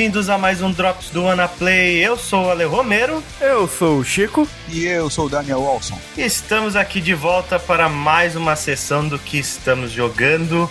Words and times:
Bem-vindos 0.00 0.30
a 0.30 0.38
mais 0.38 0.62
um 0.62 0.72
Drops 0.72 1.10
do 1.10 1.28
Anaplay. 1.28 1.98
Eu 1.98 2.16
sou 2.16 2.46
o 2.46 2.50
Ale 2.50 2.64
Romero. 2.64 3.22
Eu 3.38 3.68
sou 3.68 3.98
o 3.98 4.04
Chico. 4.04 4.48
E 4.70 4.86
eu 4.86 5.10
sou 5.10 5.26
o 5.26 5.28
Daniel 5.28 5.60
Wilson. 5.60 6.00
Estamos 6.16 6.74
aqui 6.74 7.02
de 7.02 7.12
volta 7.12 7.58
para 7.58 7.86
mais 7.86 8.34
uma 8.34 8.56
sessão 8.56 9.06
do 9.06 9.18
que 9.18 9.38
estamos 9.38 9.90
jogando. 9.90 10.70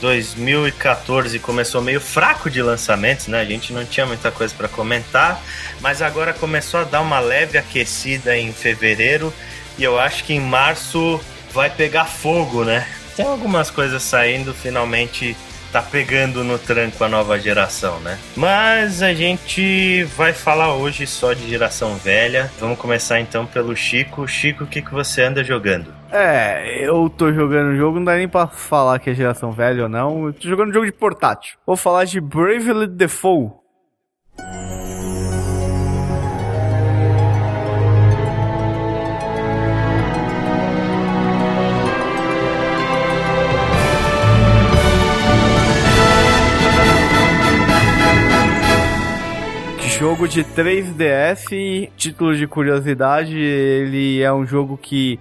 2014 0.00 1.40
começou 1.40 1.82
meio 1.82 2.00
fraco 2.00 2.48
de 2.48 2.62
lançamentos, 2.62 3.26
né? 3.26 3.40
A 3.40 3.44
gente 3.44 3.72
não 3.72 3.84
tinha 3.84 4.06
muita 4.06 4.30
coisa 4.30 4.54
para 4.56 4.68
comentar, 4.68 5.42
mas 5.80 6.00
agora 6.00 6.32
começou 6.32 6.78
a 6.78 6.84
dar 6.84 7.00
uma 7.00 7.18
leve 7.18 7.58
aquecida 7.58 8.38
em 8.38 8.52
fevereiro 8.52 9.34
e 9.76 9.82
eu 9.82 9.98
acho 9.98 10.22
que 10.22 10.32
em 10.32 10.40
março 10.40 11.20
vai 11.52 11.68
pegar 11.68 12.04
fogo, 12.04 12.62
né? 12.62 12.86
Tem 13.16 13.26
algumas 13.26 13.72
coisas 13.72 14.04
saindo, 14.04 14.54
finalmente 14.54 15.36
tá 15.72 15.82
pegando 15.82 16.42
no 16.42 16.58
tranco 16.58 17.02
a 17.04 17.08
nova 17.08 17.38
geração, 17.38 18.00
né? 18.00 18.18
Mas 18.36 19.02
a 19.02 19.12
gente 19.12 20.04
vai 20.16 20.32
falar 20.32 20.74
hoje 20.74 21.06
só 21.06 21.32
de 21.32 21.48
geração 21.48 21.96
velha. 21.96 22.50
Vamos 22.58 22.78
começar 22.78 23.20
então 23.20 23.46
pelo 23.46 23.74
Chico. 23.76 24.26
Chico, 24.26 24.64
o 24.64 24.66
que, 24.66 24.82
que 24.82 24.92
você 24.92 25.22
anda 25.22 25.44
jogando? 25.44 25.94
É, 26.10 26.86
eu 26.86 27.10
tô 27.10 27.32
jogando 27.32 27.68
um 27.70 27.76
jogo, 27.76 27.98
não 27.98 28.04
dá 28.04 28.16
nem 28.16 28.28
pra 28.28 28.46
falar 28.46 28.98
que 28.98 29.10
é 29.10 29.14
geração 29.14 29.52
velha 29.52 29.84
ou 29.84 29.88
não. 29.88 30.26
Eu 30.26 30.32
tô 30.32 30.48
jogando 30.48 30.70
um 30.70 30.72
jogo 30.72 30.86
de 30.86 30.92
portátil. 30.92 31.58
Vou 31.66 31.76
falar 31.76 32.04
de 32.04 32.20
Bravely 32.20 32.86
Default. 32.86 33.54
Jogo 49.98 50.28
de 50.28 50.44
3DS, 50.44 51.90
título 51.96 52.36
de 52.36 52.46
curiosidade, 52.46 53.36
ele 53.36 54.22
é 54.22 54.32
um 54.32 54.46
jogo 54.46 54.78
que 54.80 55.18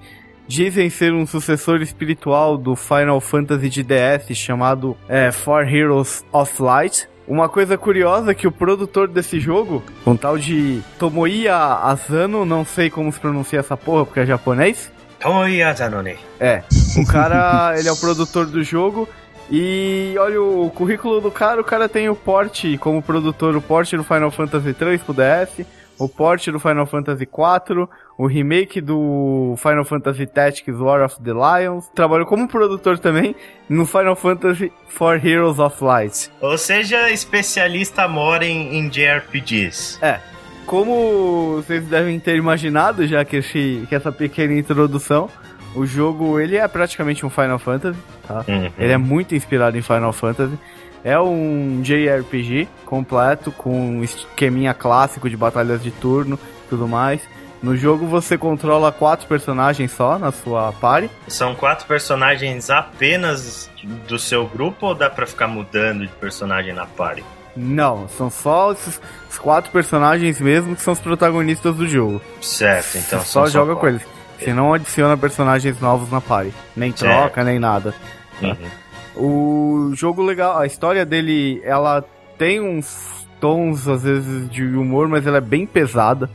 dizem 0.47 0.87
ser 0.87 1.11
um 1.13 1.25
sucessor 1.25 1.81
espiritual 1.81 2.59
do 2.59 2.75
Final 2.75 3.19
Fantasy 3.19 3.69
de 3.69 3.81
DS 3.81 4.37
chamado 4.37 4.95
é, 5.09 5.31
For 5.31 5.67
Heroes 5.67 6.23
of 6.31 6.61
Light. 6.61 7.09
Uma 7.27 7.49
coisa 7.49 7.75
curiosa 7.75 8.31
é 8.31 8.33
que 8.35 8.45
o 8.45 8.51
produtor 8.51 9.07
desse 9.07 9.39
jogo, 9.39 9.83
um 10.05 10.15
tal 10.15 10.37
de 10.37 10.79
Tomoya 10.99 11.55
Asano, 11.55 12.45
não 12.45 12.63
sei 12.63 12.91
como 12.91 13.11
se 13.11 13.19
pronuncia 13.19 13.59
essa 13.59 13.75
porra 13.75 14.05
porque 14.05 14.19
é 14.19 14.25
japonês. 14.27 14.91
Tomoya 15.19 15.73
Zanone. 15.73 16.17
É, 16.39 16.61
o 17.01 17.07
cara, 17.07 17.73
ele 17.79 17.89
é 17.89 17.91
o 17.91 17.97
produtor 17.97 18.45
do 18.45 18.63
jogo 18.63 19.09
e 19.49 20.15
olha 20.19 20.41
o 20.41 20.69
currículo 20.69 21.21
do 21.21 21.31
cara, 21.31 21.61
o 21.61 21.63
cara 21.63 21.87
tem 21.87 22.09
o 22.09 22.15
porte 22.15 22.77
como 22.77 23.01
produtor, 23.01 23.55
o 23.55 23.61
porte 23.61 23.95
do 23.95 24.03
Final 24.03 24.31
Fantasy 24.31 24.73
3 24.73 25.01
pro 25.01 25.13
DS, 25.13 25.65
o 25.97 26.07
porte 26.07 26.51
do 26.51 26.59
Final 26.59 26.85
Fantasy 26.85 27.25
4, 27.25 27.89
o 28.17 28.27
remake 28.27 28.81
do 28.81 29.55
Final 29.57 29.85
Fantasy 29.85 30.25
Tactics 30.27 30.77
War 30.77 31.03
of 31.03 31.15
the 31.21 31.31
Lions. 31.31 31.87
Trabalhou 31.95 32.25
como 32.25 32.47
produtor 32.47 32.99
também 32.99 33.35
no 33.69 33.85
Final 33.85 34.15
Fantasy 34.15 34.71
For 34.87 35.25
Heroes 35.25 35.59
of 35.59 35.83
Light. 35.83 36.29
Ou 36.41 36.57
seja, 36.57 37.09
especialista 37.09 38.07
mora 38.07 38.45
em, 38.45 38.77
em 38.77 38.89
JRPGs. 38.89 39.97
É. 40.01 40.19
Como 40.65 41.55
vocês 41.55 41.87
devem 41.87 42.19
ter 42.19 42.35
imaginado, 42.35 43.07
já 43.07 43.23
que, 43.23 43.37
esse, 43.37 43.85
que 43.87 43.95
essa 43.95 44.11
pequena 44.11 44.53
introdução, 44.53 45.29
o 45.77 45.85
jogo, 45.85 46.39
ele 46.39 46.57
é 46.57 46.67
praticamente 46.67 47.25
um 47.25 47.29
Final 47.29 47.59
Fantasy, 47.59 47.99
tá? 48.27 48.43
Uhum. 48.47 48.71
Ele 48.77 48.91
é 48.91 48.97
muito 48.97 49.35
inspirado 49.35 49.77
em 49.77 49.81
Final 49.81 50.11
Fantasy. 50.11 50.57
É 51.03 51.17
um 51.19 51.81
JRPG 51.81 52.67
completo, 52.85 53.51
com 53.51 53.97
um 53.97 54.03
esqueminha 54.03 54.73
clássico 54.73 55.29
de 55.29 55.37
batalhas 55.37 55.81
de 55.81 55.91
turno 55.91 56.39
e 56.65 56.69
tudo 56.69 56.87
mais. 56.87 57.21
No 57.61 57.75
jogo 57.75 58.05
você 58.05 58.37
controla 58.37 58.91
quatro 58.91 59.27
personagens 59.27 59.91
só 59.91 60.19
na 60.19 60.31
sua 60.31 60.71
party. 60.73 61.09
São 61.27 61.55
quatro 61.55 61.87
personagens 61.87 62.69
apenas 62.69 63.69
do 64.07 64.19
seu 64.19 64.47
grupo 64.47 64.87
ou 64.87 64.95
dá 64.95 65.09
pra 65.09 65.25
ficar 65.25 65.47
mudando 65.47 66.05
de 66.05 66.13
personagem 66.13 66.73
na 66.73 66.85
party? 66.85 67.23
Não, 67.55 68.07
são 68.09 68.29
só 68.29 68.69
os, 68.69 68.99
quatro 69.39 69.71
personagens 69.71 70.39
mesmo 70.39 70.75
que 70.75 70.81
são 70.81 70.93
os 70.93 70.99
protagonistas 70.99 71.75
do 71.75 71.87
jogo. 71.87 72.21
Certo, 72.41 72.97
então 72.97 73.19
Você 73.19 73.25
só 73.25 73.47
joga 73.47 73.75
com 73.75 73.87
eles. 73.87 74.16
Você 74.37 74.53
não 74.53 74.73
adiciona 74.73 75.17
personagens 75.17 75.79
novos 75.79 76.11
na 76.11 76.21
party. 76.21 76.53
Nem 76.75 76.91
troca, 76.91 77.41
é. 77.41 77.43
nem 77.43 77.59
nada. 77.59 77.93
Tá? 78.39 78.47
Uhum. 78.47 79.89
O 79.89 79.95
jogo 79.95 80.21
legal, 80.21 80.59
a 80.59 80.65
história 80.65 81.05
dele, 81.05 81.59
ela 81.63 82.03
tem 82.37 82.61
uns 82.61 83.27
tons, 83.39 83.87
às 83.87 84.03
vezes, 84.03 84.49
de 84.49 84.63
humor, 84.63 85.07
mas 85.07 85.25
ela 85.25 85.37
é 85.37 85.41
bem 85.41 85.65
pesada. 85.65 86.29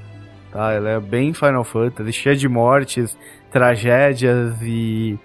Tá? 0.51 0.73
Ela 0.73 0.91
é 0.91 1.01
bem 1.01 1.33
Final 1.33 1.65
Fantasy, 1.65 2.13
cheia 2.13 2.37
de 2.37 2.49
mortes, 2.49 3.17
tragédias 3.51 4.55
e 4.63 5.19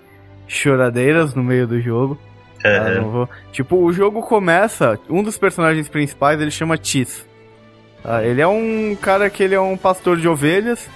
choradeiras 0.47 1.33
no 1.33 1.43
meio 1.43 1.67
do 1.67 1.81
jogo. 1.81 2.17
Tá? 2.61 3.01
Vou... 3.01 3.29
Tipo, 3.51 3.77
o 3.77 3.91
jogo 3.91 4.21
começa, 4.21 4.99
um 5.09 5.23
dos 5.23 5.37
personagens 5.37 5.89
principais, 5.89 6.39
ele 6.39 6.51
chama 6.51 6.77
Tis. 6.77 7.27
Tá? 8.03 8.23
Ele 8.23 8.41
é 8.41 8.47
um 8.47 8.95
cara 9.01 9.29
que 9.29 9.41
ele 9.41 9.55
é 9.55 9.61
um 9.61 9.75
pastor 9.75 10.17
de 10.17 10.27
ovelhas 10.27 10.87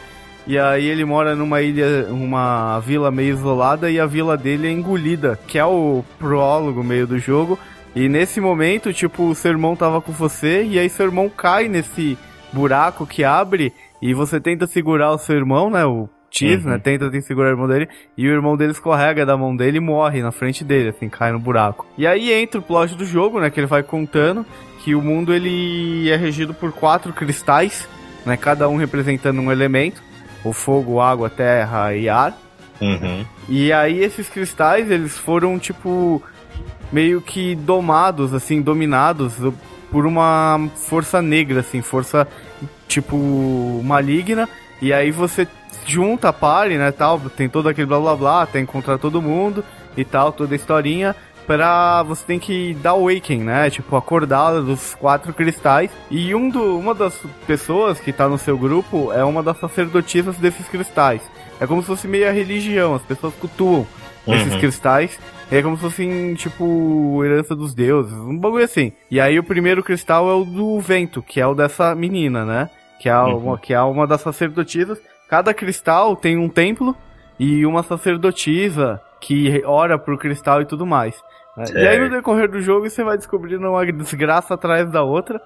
e 0.47 0.57
aí 0.57 0.85
ele 0.87 1.05
mora 1.05 1.35
numa 1.35 1.61
ilha, 1.61 2.07
uma 2.09 2.79
vila 2.79 3.11
meio 3.11 3.35
isolada 3.35 3.91
e 3.91 3.99
a 3.99 4.05
vila 4.05 4.35
dele 4.35 4.67
é 4.67 4.71
engolida, 4.71 5.39
que 5.47 5.59
é 5.59 5.65
o 5.65 6.03
prólogo 6.17 6.83
meio 6.83 7.05
do 7.05 7.19
jogo. 7.19 7.59
E 7.95 8.07
nesse 8.09 8.39
momento, 8.41 8.93
tipo, 8.93 9.29
o 9.29 9.35
seu 9.35 9.51
irmão 9.51 9.75
tava 9.75 10.01
com 10.01 10.11
você 10.11 10.63
e 10.63 10.79
aí 10.79 10.89
seu 10.89 11.05
irmão 11.05 11.29
cai 11.29 11.67
nesse 11.67 12.17
buraco 12.51 13.05
que 13.05 13.23
abre 13.23 13.73
e 14.01 14.13
você 14.13 14.39
tenta 14.39 14.65
segurar 14.65 15.11
o 15.11 15.17
seu 15.17 15.35
irmão, 15.35 15.69
né, 15.69 15.85
o 15.85 16.09
Tiz, 16.29 16.63
né, 16.63 16.71
uhum. 16.71 16.77
né, 16.77 16.79
tenta 16.79 17.21
segurar 17.21 17.49
o 17.49 17.51
irmão 17.51 17.67
dele 17.67 17.89
e 18.17 18.25
o 18.27 18.31
irmão 18.31 18.55
dele 18.55 18.71
escorrega 18.71 19.25
da 19.25 19.35
mão 19.35 19.55
dele 19.55 19.77
e 19.77 19.81
morre 19.81 20.21
na 20.21 20.31
frente 20.31 20.63
dele, 20.63 20.89
assim, 20.89 21.09
cai 21.09 21.33
no 21.33 21.39
buraco. 21.39 21.85
E 21.97 22.07
aí 22.07 22.31
entra 22.31 22.59
o 22.59 22.63
plot 22.63 22.95
do 22.95 23.05
jogo, 23.05 23.39
né, 23.39 23.49
que 23.49 23.59
ele 23.59 23.67
vai 23.67 23.83
contando 23.83 24.45
que 24.79 24.95
o 24.95 25.01
mundo 25.01 25.33
ele 25.33 26.09
é 26.09 26.15
regido 26.15 26.53
por 26.53 26.71
quatro 26.71 27.11
cristais, 27.13 27.87
né, 28.25 28.37
cada 28.37 28.67
um 28.69 28.77
representando 28.77 29.39
um 29.41 29.51
elemento 29.51 30.01
o 30.43 30.53
fogo, 30.53 30.99
água, 30.99 31.29
terra 31.29 31.93
e 31.95 32.09
ar. 32.09 32.37
Uhum. 32.79 33.25
E 33.47 33.71
aí 33.71 34.03
esses 34.03 34.27
cristais, 34.29 34.89
eles 34.89 35.17
foram 35.17 35.59
tipo 35.59 36.21
meio 36.91 37.21
que 37.21 37.55
domados, 37.55 38.33
assim, 38.33 38.61
dominados 38.61 39.33
por 39.91 40.05
uma 40.05 40.59
força 40.75 41.21
negra, 41.21 41.59
assim, 41.59 41.81
força 41.81 42.27
tipo 42.87 43.81
maligna. 43.83 44.49
E 44.81 44.91
aí 44.91 45.11
você 45.11 45.47
junta 45.85 46.29
a 46.29 46.33
party, 46.33 46.75
né, 46.75 46.91
tal, 46.91 47.19
tem 47.19 47.47
todo 47.47 47.69
aquele 47.69 47.87
blá 47.87 47.99
blá 47.99 48.15
blá, 48.15 48.47
que 48.47 48.59
encontrar 48.59 48.97
todo 48.97 49.21
mundo 49.21 49.63
e 49.95 50.03
tal, 50.03 50.31
toda 50.31 50.53
a 50.53 50.55
historinha 50.55 51.15
pra. 51.45 52.03
Você 52.03 52.25
tem 52.25 52.39
que 52.39 52.73
dar 52.75 52.91
awaken, 52.91 53.39
né? 53.39 53.69
Tipo, 53.69 53.95
acordar 53.95 54.61
dos 54.61 54.95
quatro 54.95 55.33
cristais. 55.33 55.91
E 56.09 56.33
um 56.33 56.49
do, 56.49 56.77
uma 56.77 56.93
das 56.93 57.17
pessoas 57.45 57.99
que 57.99 58.13
tá 58.13 58.27
no 58.27 58.37
seu 58.37 58.57
grupo 58.57 59.11
é 59.11 59.23
uma 59.23 59.43
das 59.43 59.59
sacerdotisas 59.59 60.37
desses 60.37 60.67
cristais. 60.67 61.21
É 61.59 61.67
como 61.67 61.81
se 61.81 61.87
fosse 61.87 62.07
meio 62.07 62.27
a 62.27 62.31
religião, 62.31 62.95
as 62.95 63.03
pessoas 63.03 63.33
cultuam 63.35 63.85
uhum. 64.25 64.33
esses 64.33 64.55
cristais. 64.55 65.19
É 65.51 65.61
como 65.61 65.75
se 65.75 65.81
fossem, 65.81 66.33
tipo, 66.35 67.21
herança 67.25 67.53
dos 67.53 67.73
deuses, 67.73 68.13
um 68.13 68.37
bagulho 68.37 68.63
assim. 68.63 68.93
E 69.09 69.19
aí 69.19 69.37
o 69.37 69.43
primeiro 69.43 69.83
cristal 69.83 70.29
é 70.29 70.33
o 70.33 70.45
do 70.45 70.79
vento, 70.79 71.21
que 71.21 71.41
é 71.41 71.45
o 71.45 71.53
dessa 71.53 71.93
menina, 71.93 72.45
né? 72.45 72.69
Que 72.99 73.09
é, 73.09 73.17
uhum. 73.17 73.37
uma, 73.37 73.57
que 73.57 73.73
é 73.73 73.81
uma 73.81 74.07
das 74.07 74.21
sacerdotisas. 74.21 75.01
Cada 75.27 75.53
cristal 75.53 76.15
tem 76.15 76.37
um 76.37 76.47
templo 76.47 76.95
e 77.37 77.65
uma 77.65 77.83
sacerdotisa 77.83 79.01
que 79.19 79.61
ora 79.65 79.97
pro 79.97 80.17
cristal 80.17 80.61
e 80.61 80.65
tudo 80.65 80.85
mais. 80.85 81.15
É. 81.57 81.83
E 81.83 81.87
aí 81.87 81.99
no 81.99 82.09
decorrer 82.09 82.49
do 82.49 82.61
jogo 82.61 82.89
você 82.89 83.03
vai 83.03 83.17
descobrindo 83.17 83.69
uma 83.69 83.85
desgraça 83.85 84.53
atrás 84.53 84.89
da 84.89 85.03
outra. 85.03 85.41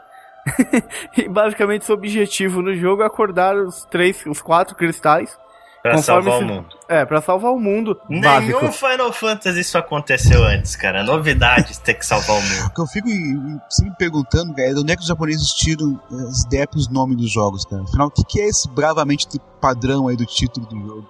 e 1.18 1.28
basicamente 1.28 1.86
seu 1.86 1.96
objetivo 1.96 2.62
no 2.62 2.76
jogo 2.76 3.02
é 3.02 3.06
acordar 3.06 3.56
os 3.56 3.84
três, 3.86 4.24
os 4.28 4.42
quatro 4.42 4.76
cristais. 4.76 5.38
Pra 5.86 6.00
salvar 6.00 6.40
se... 6.40 6.44
o 6.44 6.48
mundo. 6.48 6.68
É, 6.90 7.06
pra 7.06 7.22
salvar 7.22 7.52
o 7.52 7.60
mundo. 7.60 8.00
Nenhum 8.10 8.24
básico. 8.24 8.72
Final 8.72 9.14
Fantasy 9.14 9.60
isso 9.60 9.78
aconteceu 9.78 10.44
antes, 10.44 10.76
cara. 10.76 11.04
Novidade 11.04 11.80
ter 11.80 11.94
que 11.94 12.04
salvar 12.04 12.38
o 12.38 12.42
mundo. 12.42 12.66
O 12.66 12.74
que 12.74 12.82
eu 12.82 12.88
fico 12.88 13.08
sempre 13.70 13.96
perguntando, 13.96 14.52
velho, 14.56 14.80
onde 14.80 14.92
é 14.92 14.96
que 14.96 15.04
os 15.04 15.08
japoneses 15.08 15.50
tiram 15.50 16.00
as 16.28 16.44
ideias 16.44 16.66
pros 16.66 16.90
nomes 16.90 17.18
dos 17.18 17.32
jogos, 17.32 17.66
cara? 17.66 17.84
Afinal, 17.84 18.08
o 18.08 18.12
que, 18.12 18.24
que 18.24 18.42
é 18.42 18.48
esse 18.48 18.68
bravamente 18.68 19.28
padrão 19.62 20.08
aí 20.08 20.18
do 20.18 20.26
título 20.26 20.66
do 20.66 20.76
jogo? 20.76 21.08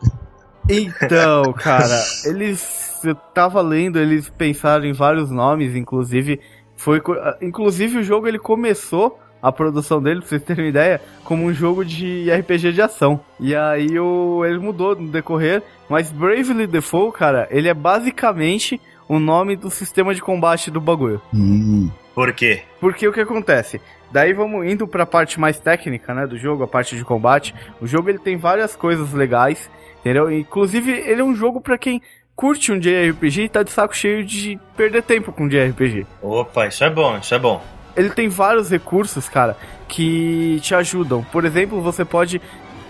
Então, 0.69 1.53
cara, 1.53 2.03
eles. 2.25 2.94
Eu 3.05 3.15
tava 3.15 3.61
lendo, 3.61 3.99
eles 3.99 4.29
pensaram 4.29 4.85
em 4.85 4.93
vários 4.93 5.31
nomes, 5.31 5.75
inclusive. 5.75 6.39
Foi. 6.75 7.01
Inclusive 7.41 7.99
o 7.99 8.03
jogo 8.03 8.27
ele 8.27 8.39
começou 8.39 9.19
a 9.41 9.51
produção 9.51 10.01
dele, 10.01 10.21
pra 10.21 10.29
vocês 10.29 10.41
terem 10.41 10.65
uma 10.65 10.69
ideia, 10.69 10.99
como 11.23 11.45
um 11.45 11.53
jogo 11.53 11.85
de 11.85 12.31
RPG 12.31 12.71
de 12.71 12.81
ação. 12.81 13.19
E 13.39 13.55
aí 13.55 13.99
o, 13.99 14.43
ele 14.43 14.57
mudou 14.57 14.95
no 14.95 15.07
decorrer, 15.07 15.61
mas 15.87 16.11
Bravely 16.11 16.65
Default, 16.65 17.15
cara, 17.15 17.47
ele 17.51 17.69
é 17.69 17.73
basicamente 17.73 18.81
o 19.07 19.19
nome 19.19 19.55
do 19.55 19.69
sistema 19.69 20.15
de 20.15 20.21
combate 20.21 20.71
do 20.71 20.81
bagulho. 20.81 21.21
Hum. 21.31 21.91
Por 22.15 22.33
quê? 22.33 22.63
Porque 22.79 23.07
o 23.07 23.13
que 23.13 23.21
acontece? 23.21 23.79
Daí 24.11 24.33
vamos 24.33 24.65
indo 24.65 24.87
para 24.87 25.03
a 25.03 25.05
parte 25.05 25.39
mais 25.39 25.59
técnica, 25.59 26.13
né, 26.13 26.25
do 26.25 26.37
jogo, 26.37 26.63
a 26.63 26.67
parte 26.67 26.95
de 26.95 27.03
combate. 27.03 27.53
O 27.79 27.85
jogo 27.85 28.09
ele 28.09 28.17
tem 28.17 28.37
várias 28.37 28.75
coisas 28.75 29.13
legais, 29.13 29.69
entendeu? 29.99 30.31
Inclusive, 30.31 30.91
ele 30.91 31.21
é 31.21 31.23
um 31.23 31.35
jogo 31.35 31.61
para 31.61 31.77
quem 31.77 32.01
curte 32.35 32.71
um 32.71 32.79
JRPG 32.79 33.43
e 33.43 33.49
tá 33.49 33.63
de 33.63 33.71
saco 33.71 33.95
cheio 33.95 34.25
de 34.25 34.59
perder 34.75 35.03
tempo 35.03 35.31
com 35.31 35.47
JRPG. 35.47 36.05
Opa, 36.21 36.67
isso 36.67 36.83
é 36.83 36.89
bom, 36.89 37.17
isso 37.17 37.33
é 37.33 37.39
bom. 37.39 37.63
Ele 37.95 38.09
tem 38.09 38.27
vários 38.27 38.69
recursos, 38.69 39.29
cara, 39.29 39.55
que 39.87 40.59
te 40.61 40.75
ajudam. 40.75 41.23
Por 41.31 41.45
exemplo, 41.45 41.81
você 41.81 42.03
pode 42.03 42.41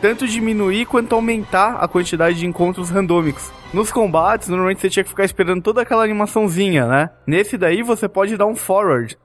tanto 0.01 0.27
diminuir 0.27 0.86
quanto 0.86 1.13
aumentar 1.13 1.75
a 1.75 1.88
quantidade 1.88 2.39
de 2.39 2.45
encontros 2.45 2.89
randômicos. 2.89 3.51
Nos 3.74 3.92
combates, 3.92 4.47
normalmente 4.47 4.81
você 4.81 4.89
tinha 4.89 5.03
que 5.03 5.09
ficar 5.09 5.25
esperando 5.25 5.62
toda 5.62 5.81
aquela 5.81 6.03
animaçãozinha, 6.03 6.88
né? 6.88 7.09
Nesse 7.27 7.57
daí 7.57 7.83
você 7.83 8.07
pode 8.07 8.36
dar 8.36 8.45
um 8.47 8.56
forward. 8.56 9.15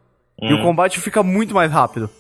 Hum. 0.40 0.50
E 0.50 0.52
o 0.52 0.58
hum. 0.58 0.62
combate 0.62 1.00
fica 1.00 1.22
muito 1.22 1.54
mais 1.54 1.72
rápido. 1.72 2.10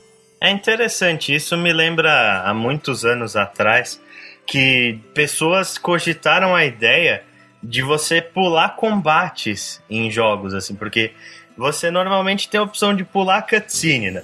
É 0.42 0.50
interessante, 0.50 1.34
isso 1.34 1.54
me 1.56 1.70
lembra 1.70 2.42
há 2.44 2.54
muitos 2.54 3.04
anos 3.04 3.36
atrás 3.36 4.00
que 4.46 4.98
pessoas 5.12 5.76
cogitaram 5.76 6.54
a 6.54 6.64
ideia 6.64 7.22
de 7.62 7.82
você 7.82 8.20
pular 8.22 8.76
combates 8.76 9.82
em 9.88 10.10
jogos, 10.10 10.54
assim, 10.54 10.74
porque 10.74 11.12
você 11.56 11.90
normalmente 11.90 12.48
tem 12.48 12.58
a 12.58 12.62
opção 12.62 12.94
de 12.94 13.04
pular 13.04 13.42
cutscene, 13.42 14.10
né? 14.10 14.22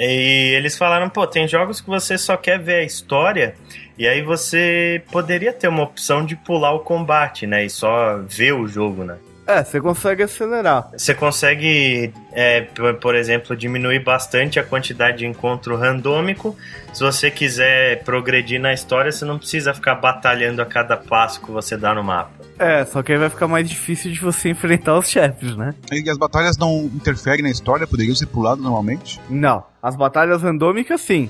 E 0.00 0.54
eles 0.56 0.76
falaram, 0.76 1.08
pô, 1.08 1.26
tem 1.26 1.46
jogos 1.46 1.80
que 1.80 1.88
você 1.88 2.18
só 2.18 2.36
quer 2.36 2.58
ver 2.58 2.76
a 2.76 2.84
história, 2.84 3.54
e 3.96 4.08
aí 4.08 4.22
você 4.22 5.02
poderia 5.12 5.52
ter 5.52 5.68
uma 5.68 5.82
opção 5.82 6.24
de 6.24 6.34
pular 6.34 6.72
o 6.72 6.80
combate, 6.80 7.46
né? 7.46 7.64
E 7.64 7.70
só 7.70 8.18
ver 8.26 8.52
o 8.52 8.66
jogo, 8.66 9.04
né? 9.04 9.16
É, 9.46 9.64
você 9.64 9.80
consegue 9.80 10.22
acelerar. 10.22 10.90
Você 10.96 11.14
consegue, 11.14 12.12
é, 12.32 12.60
por, 12.60 12.94
por, 12.94 13.14
exemplo, 13.14 13.56
diminuir 13.56 13.98
bastante 13.98 14.60
a 14.60 14.62
quantidade 14.62 15.18
de 15.18 15.26
encontro 15.26 15.76
randômico. 15.76 16.56
Se 16.92 17.02
você 17.02 17.30
quiser 17.30 18.04
progredir 18.04 18.60
na 18.60 18.72
história, 18.72 19.10
você 19.10 19.24
não 19.24 19.38
precisa 19.38 19.74
ficar 19.74 19.96
batalhando 19.96 20.62
a 20.62 20.66
cada 20.66 20.96
passo 20.96 21.40
que 21.40 21.50
você 21.50 21.76
dá 21.76 21.92
no 21.92 22.04
mapa. 22.04 22.30
É, 22.58 22.84
só 22.84 23.02
que 23.02 23.12
aí 23.12 23.18
vai 23.18 23.28
ficar 23.28 23.48
mais 23.48 23.68
difícil 23.68 24.12
de 24.12 24.20
você 24.20 24.50
enfrentar 24.50 24.96
os 24.96 25.08
chefes, 25.08 25.56
né? 25.56 25.74
E 25.90 26.08
as 26.08 26.18
batalhas 26.18 26.56
não 26.56 26.84
interferem 26.94 27.42
na 27.42 27.50
história? 27.50 27.86
Poderiam 27.86 28.14
ser 28.14 28.26
puladas 28.26 28.62
normalmente? 28.62 29.20
Não. 29.28 29.64
As 29.82 29.96
batalhas 29.96 30.42
randômicas, 30.42 31.00
sim. 31.00 31.28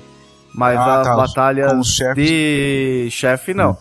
Mas 0.53 0.77
ah, 0.77 1.01
as 1.01 1.07
tá, 1.07 1.15
batalhas 1.15 1.87
de 2.15 3.07
chefe, 3.09 3.55
não. 3.55 3.75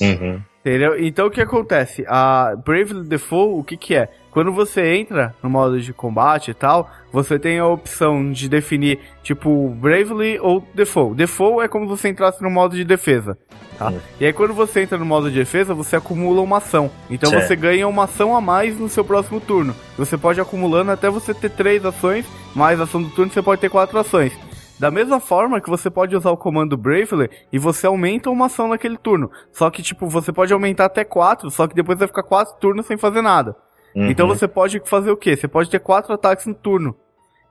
Uhum. 0.00 0.42
Entendeu? 0.68 1.02
Então 1.02 1.28
o 1.28 1.30
que 1.30 1.40
acontece? 1.40 2.04
A 2.06 2.54
Bravely 2.62 3.02
Default, 3.08 3.58
o 3.58 3.64
que 3.64 3.74
que 3.74 3.94
é? 3.94 4.10
Quando 4.30 4.52
você 4.52 4.96
entra 4.96 5.34
no 5.42 5.48
modo 5.48 5.80
de 5.80 5.94
combate 5.94 6.50
e 6.50 6.54
tal, 6.54 6.90
você 7.10 7.38
tem 7.38 7.58
a 7.58 7.66
opção 7.66 8.30
de 8.30 8.50
definir, 8.50 8.98
tipo, 9.22 9.70
Bravely 9.70 10.38
ou 10.38 10.62
Default. 10.74 11.16
Default 11.16 11.64
é 11.64 11.68
como 11.68 11.86
se 11.86 11.90
você 11.90 12.10
entrasse 12.10 12.42
no 12.42 12.50
modo 12.50 12.76
de 12.76 12.84
defesa, 12.84 13.38
tá? 13.78 13.90
E 14.20 14.26
aí 14.26 14.32
quando 14.34 14.52
você 14.52 14.82
entra 14.82 14.98
no 14.98 15.06
modo 15.06 15.30
de 15.30 15.38
defesa, 15.38 15.72
você 15.72 15.96
acumula 15.96 16.42
uma 16.42 16.58
ação. 16.58 16.90
Então 17.08 17.30
certo. 17.30 17.46
você 17.46 17.56
ganha 17.56 17.88
uma 17.88 18.04
ação 18.04 18.36
a 18.36 18.40
mais 18.40 18.78
no 18.78 18.90
seu 18.90 19.02
próximo 19.02 19.40
turno. 19.40 19.74
Você 19.96 20.18
pode 20.18 20.38
ir 20.38 20.42
acumulando 20.42 20.90
até 20.90 21.08
você 21.08 21.32
ter 21.32 21.48
três 21.48 21.82
ações, 21.82 22.26
mais 22.54 22.78
ação 22.78 23.02
do 23.02 23.08
turno 23.08 23.32
você 23.32 23.40
pode 23.40 23.62
ter 23.62 23.70
quatro 23.70 23.98
ações. 23.98 24.34
Da 24.78 24.90
mesma 24.90 25.18
forma 25.18 25.60
que 25.60 25.68
você 25.68 25.90
pode 25.90 26.14
usar 26.14 26.30
o 26.30 26.36
comando 26.36 26.76
Bravely 26.76 27.28
e 27.52 27.58
você 27.58 27.86
aumenta 27.86 28.30
uma 28.30 28.46
ação 28.46 28.68
naquele 28.68 28.96
turno. 28.96 29.30
Só 29.52 29.70
que, 29.70 29.82
tipo, 29.82 30.08
você 30.08 30.32
pode 30.32 30.52
aumentar 30.52 30.84
até 30.84 31.04
quatro, 31.04 31.50
só 31.50 31.66
que 31.66 31.74
depois 31.74 31.98
vai 31.98 32.06
ficar 32.06 32.22
quatro 32.22 32.54
turnos 32.60 32.86
sem 32.86 32.96
fazer 32.96 33.20
nada. 33.20 33.56
Uhum. 33.94 34.08
Então 34.08 34.28
você 34.28 34.46
pode 34.46 34.80
fazer 34.84 35.10
o 35.10 35.16
quê? 35.16 35.36
Você 35.36 35.48
pode 35.48 35.68
ter 35.68 35.80
quatro 35.80 36.12
ataques 36.12 36.46
no 36.46 36.54
turno. 36.54 36.94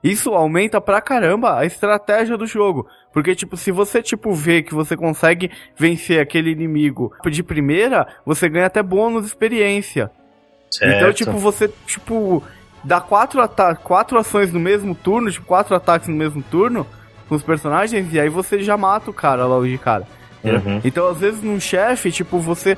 Isso 0.02 0.32
aumenta 0.32 0.80
pra 0.80 1.00
caramba 1.00 1.58
a 1.58 1.66
estratégia 1.66 2.36
do 2.36 2.46
jogo. 2.46 2.86
Porque, 3.12 3.34
tipo, 3.34 3.56
se 3.56 3.72
você, 3.72 4.00
tipo, 4.00 4.32
vê 4.32 4.62
que 4.62 4.72
você 4.72 4.96
consegue 4.96 5.50
vencer 5.76 6.20
aquele 6.20 6.50
inimigo 6.50 7.12
de 7.28 7.42
primeira, 7.42 8.06
você 8.24 8.48
ganha 8.48 8.66
até 8.66 8.82
bônus 8.82 9.22
de 9.22 9.28
experiência. 9.28 10.10
Certo. 10.70 10.96
Então, 10.96 11.12
tipo, 11.12 11.32
você, 11.32 11.68
tipo, 11.84 12.42
dá 12.84 13.00
quatro, 13.00 13.40
quatro 13.82 14.18
ações 14.18 14.52
no 14.52 14.60
mesmo 14.60 14.94
turno, 14.94 15.30
tipo, 15.30 15.46
quatro 15.46 15.74
ataques 15.74 16.08
no 16.08 16.14
mesmo 16.14 16.42
turno, 16.42 16.86
com 17.28 17.34
os 17.34 17.42
personagens 17.42 18.12
e 18.12 18.18
aí 18.18 18.28
você 18.28 18.60
já 18.62 18.76
mata 18.76 19.10
o 19.10 19.14
cara 19.14 19.46
logo 19.46 19.66
de 19.66 19.78
cara. 19.78 20.06
Uhum. 20.42 20.80
Então, 20.84 21.08
às 21.08 21.18
vezes, 21.18 21.42
num 21.42 21.58
chefe, 21.58 22.12
tipo, 22.12 22.38
você 22.38 22.76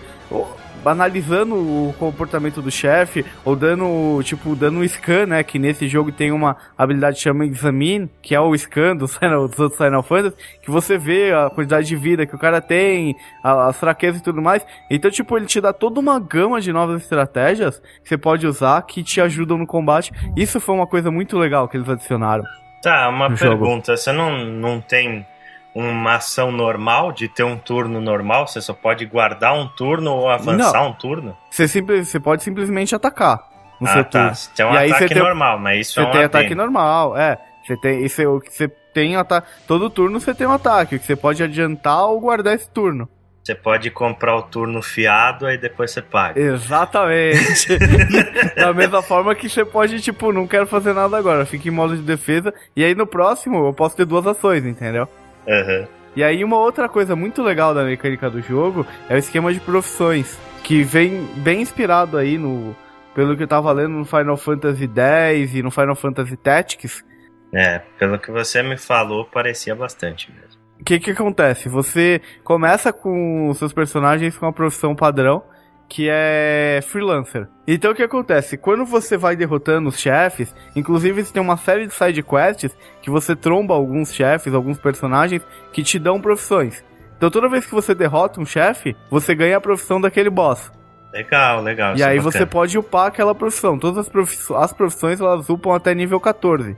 analisando 0.85 1.55
o 1.55 1.95
comportamento 1.99 2.63
do 2.63 2.71
chefe, 2.71 3.25
ou 3.45 3.55
dando, 3.55 4.23
tipo, 4.23 4.55
dando 4.57 4.79
um 4.79 4.89
scan, 4.89 5.27
né? 5.27 5.43
Que 5.43 5.59
nesse 5.59 5.87
jogo 5.87 6.11
tem 6.11 6.33
uma 6.33 6.57
habilidade 6.77 7.17
que 7.17 7.23
chama 7.23 7.45
Examine, 7.45 8.09
que 8.23 8.35
é 8.35 8.41
o 8.41 8.57
scan 8.57 8.97
dos, 8.97 9.19
dos 9.51 9.59
outros 9.59 9.77
Final 9.77 10.03
Fantasy, 10.03 10.37
que 10.63 10.71
você 10.71 10.97
vê 10.97 11.33
a 11.33 11.51
quantidade 11.51 11.87
de 11.87 11.97
vida 11.97 12.27
que 12.27 12.35
o 12.35 12.39
cara 12.39 12.61
tem, 12.61 13.15
as 13.43 13.77
fraquezas 13.79 14.21
e 14.21 14.25
tudo 14.25 14.41
mais. 14.41 14.65
Então, 14.91 15.11
tipo, 15.11 15.37
ele 15.37 15.47
te 15.47 15.61
dá 15.61 15.73
toda 15.73 16.01
uma 16.01 16.19
gama 16.19 16.61
de 16.61 16.73
novas 16.73 17.03
estratégias 17.03 17.81
que 18.03 18.09
você 18.09 18.17
pode 18.17 18.47
usar 18.47 18.83
que 18.83 19.03
te 19.03 19.21
ajudam 19.21 19.59
no 19.59 19.67
combate. 19.67 20.13
Isso 20.37 20.61
foi 20.61 20.75
uma 20.75 20.87
coisa 20.87 21.11
muito 21.11 21.39
legal 21.39 21.69
que 21.69 21.77
eles 21.77 21.89
adicionaram. 21.89 22.45
Tá, 22.83 23.09
uma 23.09 23.29
pergunta. 23.31 23.93
Jogo. 23.93 23.99
Você 23.99 24.13
não, 24.13 24.45
não 24.45 24.81
tem 24.81 25.27
uma 25.75 26.17
ação 26.17 26.51
normal 26.51 27.13
de 27.13 27.29
ter 27.29 27.45
um 27.45 27.57
turno 27.57 28.01
normal? 28.01 28.47
Você 28.47 28.61
só 28.61 28.73
pode 28.73 29.05
guardar 29.07 29.55
um 29.55 29.69
turno 29.69 30.13
ou 30.13 30.29
avançar 30.29 30.81
não. 30.81 30.91
um 30.91 30.93
turno? 30.93 31.37
Você, 31.51 31.69
simples, 31.69 32.09
você 32.09 32.19
pode 32.19 32.43
simplesmente 32.43 32.95
atacar 32.95 33.49
no 33.81 33.89
ah, 33.89 33.93
seu 33.93 34.05
tá. 34.05 34.11
turno. 34.11 34.35
Você 34.35 34.51
tem 34.55 34.67
um 34.67 34.75
e 34.75 34.93
ataque 34.93 35.15
normal, 35.15 35.59
mas 35.59 35.81
isso 35.81 35.95
você 35.95 36.01
é 36.01 36.03
um 36.03 36.11
tem 36.11 36.25
ataque 36.25 36.55
normal, 36.55 37.17
é. 37.17 37.39
Você 37.65 37.77
tem, 37.77 38.05
isso, 38.05 38.23
você 38.49 38.69
tem 38.69 39.17
ataque. 39.17 39.47
Todo 39.67 39.91
turno 39.91 40.19
você 40.19 40.35
tem 40.35 40.47
um 40.47 40.53
ataque, 40.53 40.99
que 40.99 41.05
você 41.05 41.15
pode 41.15 41.43
adiantar 41.43 42.07
ou 42.07 42.21
guardar 42.21 42.55
esse 42.55 42.69
turno. 42.71 43.09
Você 43.51 43.55
pode 43.57 43.91
comprar 43.91 44.37
o 44.37 44.43
turno 44.43 44.81
fiado, 44.81 45.45
aí 45.45 45.59
depois 45.59 45.91
você 45.91 46.01
paga. 46.01 46.41
Exatamente. 46.41 47.77
da 48.55 48.73
mesma 48.73 49.03
forma 49.03 49.35
que 49.35 49.49
você 49.49 49.65
pode, 49.65 50.01
tipo, 50.01 50.33
não 50.33 50.47
quero 50.47 50.69
fazer 50.69 50.93
nada 50.93 51.19
agora, 51.19 51.45
fica 51.45 51.67
em 51.67 51.73
modo 51.73 51.97
de 51.97 52.03
defesa, 52.03 52.55
e 52.77 52.85
aí 52.85 52.95
no 52.95 53.09
próximo 53.09 53.67
eu 53.67 53.75
posso 53.75 53.97
ter 53.97 54.05
duas 54.05 54.25
ações, 54.25 54.65
entendeu? 54.65 55.09
Uhum. 55.49 55.89
E 56.15 56.23
aí 56.23 56.45
uma 56.45 56.59
outra 56.59 56.89
coisa 56.89 57.17
muito 57.17 57.43
legal 57.43 57.75
da 57.75 57.83
mecânica 57.83 58.31
do 58.31 58.41
jogo 58.41 58.87
é 59.09 59.17
o 59.17 59.19
esquema 59.19 59.53
de 59.53 59.59
profissões, 59.59 60.39
que 60.63 60.85
vem 60.85 61.25
bem 61.39 61.61
inspirado 61.61 62.17
aí 62.17 62.39
no... 62.39 62.77
Pelo 63.17 63.37
que 63.37 63.43
eu 63.43 63.49
tava 63.49 63.73
lendo 63.73 63.95
no 63.95 64.05
Final 64.05 64.37
Fantasy 64.37 64.89
X 64.89 65.55
e 65.57 65.63
no 65.63 65.73
Final 65.73 65.97
Fantasy 65.97 66.37
Tactics. 66.37 67.05
É, 67.53 67.81
pelo 67.99 68.17
que 68.17 68.31
você 68.31 68.63
me 68.63 68.77
falou, 68.77 69.25
parecia 69.25 69.75
bastante 69.75 70.31
mesmo. 70.31 70.60
O 70.81 70.85
que 70.85 70.99
que 70.99 71.11
acontece? 71.11 71.69
Você 71.69 72.21
começa 72.43 72.93
com 72.93 73.53
seus 73.55 73.73
personagens 73.73 74.37
com 74.37 74.47
a 74.47 74.53
profissão 74.53 74.95
padrão, 74.95 75.43
que 75.89 76.09
é 76.09 76.81
freelancer. 76.83 77.49
Então 77.67 77.91
o 77.91 77.95
que 77.95 78.03
acontece? 78.03 78.57
Quando 78.57 78.87
você 78.87 79.17
vai 79.17 79.37
derrotando 79.37 79.89
os 79.89 79.99
chefes, 79.99 80.55
inclusive 80.75 81.23
tem 81.25 81.43
uma 81.43 81.57
série 81.57 81.87
de 81.87 81.93
side 81.93 82.23
quests 82.23 82.77
que 83.03 83.11
você 83.11 83.37
tromba 83.37 83.75
alguns 83.75 84.15
chefes, 84.15 84.55
alguns 84.55 84.79
personagens 84.79 85.47
que 85.73 85.83
te 85.83 85.99
dão 85.99 86.21
profissões. 86.21 86.83
Então 87.17 87.31
toda 87.31 87.49
vez 87.49 87.67
que 87.67 87.75
você 87.75 87.95
derrota 87.95 88.41
um 88.41 88.47
chefe, 88.47 88.97
você 89.11 89.35
ganha 89.35 89.59
a 89.59 89.61
profissão 89.61 90.01
daquele 90.01 90.31
boss. 90.31 90.73
Legal, 91.13 91.61
legal. 91.61 91.97
E 91.97 92.03
aí 92.03 92.19
é 92.19 92.21
você 92.21 92.47
pode 92.47 92.79
upar 92.79 93.09
aquela 93.09 93.35
profissão. 93.35 93.79
Todas 93.79 93.99
as, 93.99 94.09
profissões, 94.09 94.63
as 94.63 94.73
profissões 94.73 95.21
elas 95.21 95.51
upam 95.51 95.73
até 95.75 95.95
nível 95.95 96.21
14. 96.21 96.77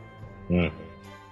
Hum. 0.51 0.71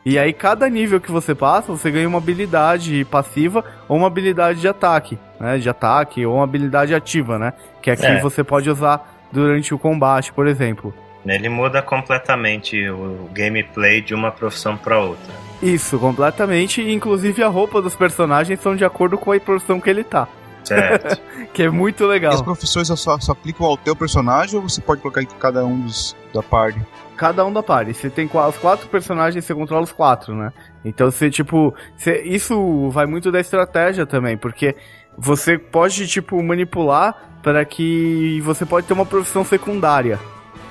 E 0.05 0.19
aí, 0.19 0.33
cada 0.33 0.69
nível 0.69 1.01
que 1.01 1.11
você 1.11 1.35
passa, 1.35 1.71
você 1.71 1.91
ganha 1.91 2.09
uma 2.09 2.19
habilidade 2.19 3.05
passiva 3.05 3.65
ou 3.87 3.99
uma 3.99 4.07
habilidade 4.07 4.61
de 4.61 4.69
ataque, 4.69 5.19
né? 5.39 5.59
De 5.59 5.69
ataque 5.69 6.25
ou 6.25 6.37
uma 6.37 6.45
habilidade 6.45 6.95
ativa, 6.95 7.39
né? 7.39 7.53
Que 7.83 7.91
aqui 7.91 8.07
é. 8.07 8.21
você 8.21 8.43
pode 8.43 8.71
usar 8.71 9.27
durante 9.31 9.75
o 9.75 9.79
combate, 9.79 10.33
por 10.33 10.47
exemplo. 10.47 10.95
Ele 11.27 11.51
muda 11.51 11.83
completamente 11.83 12.89
o 12.89 13.29
gameplay 13.33 14.01
de 14.01 14.15
uma 14.15 14.31
profissão 14.31 14.77
para 14.77 14.99
outra. 14.99 15.35
Isso, 15.63 15.99
completamente. 15.99 16.81
Inclusive 16.81 17.43
a 17.43 17.49
roupa 17.49 17.83
dos 17.83 17.95
personagens 17.95 18.59
são 18.61 18.75
de 18.75 18.85
acordo 18.85 19.19
com 19.19 19.33
a 19.33 19.39
profissão 19.39 19.79
que 19.79 19.91
ele 19.91 20.03
tá. 20.03 20.27
Certo. 20.65 21.21
que 21.53 21.63
é 21.63 21.71
muito 21.71 22.07
legal. 22.07 22.33
E 22.33 22.35
as 22.35 22.43
profissões 22.43 22.89
só, 22.89 23.19
só 23.19 23.33
aplicam 23.33 23.67
ao 23.67 23.77
teu 23.77 23.97
personagem 23.97 24.57
ou 24.57 24.69
você 24.69 24.81
pode 24.81 25.01
colocar 25.01 25.23
em 25.23 25.27
cada 25.27 25.65
um 25.65 25.81
dos 25.81 26.17
da 26.33 26.43
party? 26.43 26.81
cada 27.21 27.45
um 27.45 27.53
da 27.53 27.63
party. 27.63 27.93
Você 27.93 28.09
tem 28.09 28.25
os 28.33 28.57
quatro 28.57 28.89
personagens, 28.89 29.45
você 29.45 29.55
controla 29.55 29.83
os 29.83 29.93
quatro, 29.93 30.35
né? 30.35 30.55
Então 30.83 31.11
você, 31.11 31.29
tipo, 31.29 31.75
você, 31.95 32.23
isso 32.23 32.89
vai 32.89 33.05
muito 33.05 33.31
da 33.31 33.39
estratégia 33.39 34.07
também, 34.07 34.39
porque 34.39 34.75
você 35.19 35.59
pode, 35.59 36.09
tipo, 36.09 36.43
manipular 36.43 37.15
para 37.43 37.63
que 37.67 38.41
você 38.41 38.65
pode 38.65 38.87
ter 38.87 38.95
uma 38.95 39.05
profissão 39.05 39.45
secundária. 39.45 40.19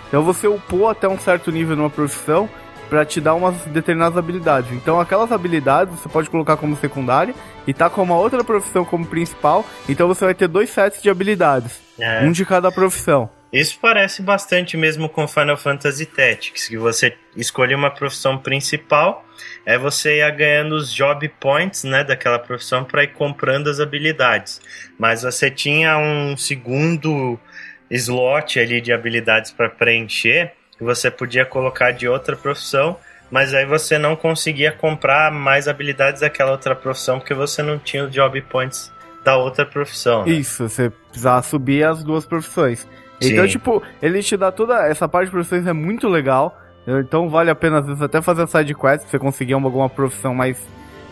Então 0.08 0.24
você 0.24 0.48
upou 0.48 0.89
até 0.89 1.08
um 1.08 1.19
certo 1.19 1.51
nível 1.51 1.75
numa 1.75 1.89
profissão 1.89 2.50
para 2.89 3.05
te 3.05 3.22
dar 3.22 3.36
umas 3.36 3.55
determinadas 3.65 4.17
habilidades. 4.17 4.72
Então 4.72 5.00
aquelas 5.00 5.31
habilidades 5.31 6.00
você 6.00 6.10
pode 6.10 6.29
colocar 6.29 6.58
como 6.58 6.75
secundária 6.75 7.36
e 7.67 7.74
tá 7.74 7.89
com 7.89 8.01
uma 8.01 8.17
outra 8.17 8.43
profissão 8.43 8.84
como 8.84 9.05
principal. 9.05 9.65
Então 9.88 10.08
você 10.08 10.25
vai 10.25 10.34
ter 10.34 10.48
dois 10.48 10.69
sets 10.69 11.01
de 11.01 11.10
habilidades, 11.10 11.79
é. 12.00 12.22
um 12.24 12.31
de 12.31 12.46
cada 12.46 12.72
profissão. 12.72 13.29
Isso 13.51 13.79
parece 13.81 14.22
bastante 14.22 14.77
mesmo 14.77 15.10
com 15.10 15.27
Final 15.27 15.58
Fantasy 15.58 16.05
Tactics, 16.05 16.67
que 16.67 16.77
você 16.77 17.15
escolhe 17.36 17.74
uma 17.74 17.89
profissão 17.89 18.38
principal, 18.38 19.25
é 19.65 19.75
você 19.75 20.17
ia 20.17 20.29
ganhando 20.29 20.75
os 20.75 20.93
job 20.93 21.27
points, 21.39 21.84
né, 21.84 22.03
daquela 22.03 22.38
profissão 22.38 22.84
para 22.84 23.03
ir 23.03 23.13
comprando 23.13 23.67
as 23.67 23.79
habilidades. 23.79 24.62
Mas 25.00 25.24
você 25.24 25.50
tinha 25.50 25.98
um 25.98 26.38
segundo 26.38 27.39
slot 27.89 28.60
ali 28.60 28.79
de 28.81 28.93
habilidades 28.93 29.50
para 29.50 29.67
preencher, 29.67 30.53
que 30.80 30.84
você 30.84 31.12
podia 31.12 31.46
colocar 31.46 31.92
de 31.92 32.08
outra 32.08 32.38
profissão, 32.38 32.98
mas 33.30 33.54
aí 33.54 33.66
você 33.66 33.98
não 34.00 34.16
conseguia 34.16 34.72
comprar 34.72 35.32
mais 35.32 35.68
habilidades 35.68 36.22
daquela 36.22 36.52
outra 36.52 36.74
profissão 36.74 37.20
porque 37.20 37.34
você 37.34 37.62
não 37.62 37.78
tinha 37.78 38.06
os 38.06 38.12
job 38.12 38.42
points 38.44 38.92
da 39.24 39.38
outra 39.38 39.66
profissão. 39.66 40.26
Né? 40.26 40.32
Isso, 40.32 40.68
você 40.68 40.90
precisava 40.90 41.44
subir 41.44 41.84
as 41.84 42.02
duas 42.02 42.26
profissões. 42.26 42.88
Então, 43.22 43.46
tipo, 43.46 43.84
ele 44.02 44.24
te 44.24 44.38
dá 44.38 44.50
toda 44.50 44.88
essa 44.88 45.08
parte 45.08 45.26
de 45.26 45.32
profissões 45.32 45.68
é 45.68 45.74
muito 45.74 46.08
legal. 46.08 46.58
Então 46.88 47.30
vale 47.30 47.52
a 47.52 47.56
pena 47.56 47.80
às 47.80 47.86
vezes 47.86 48.02
até 48.02 48.22
fazer 48.22 48.48
side 48.48 48.74
quest 48.74 49.02
pra 49.02 49.10
você 49.12 49.20
conseguir 49.20 49.54
uma, 49.54 49.68
alguma 49.68 49.90
profissão 49.90 50.34
mais 50.34 50.58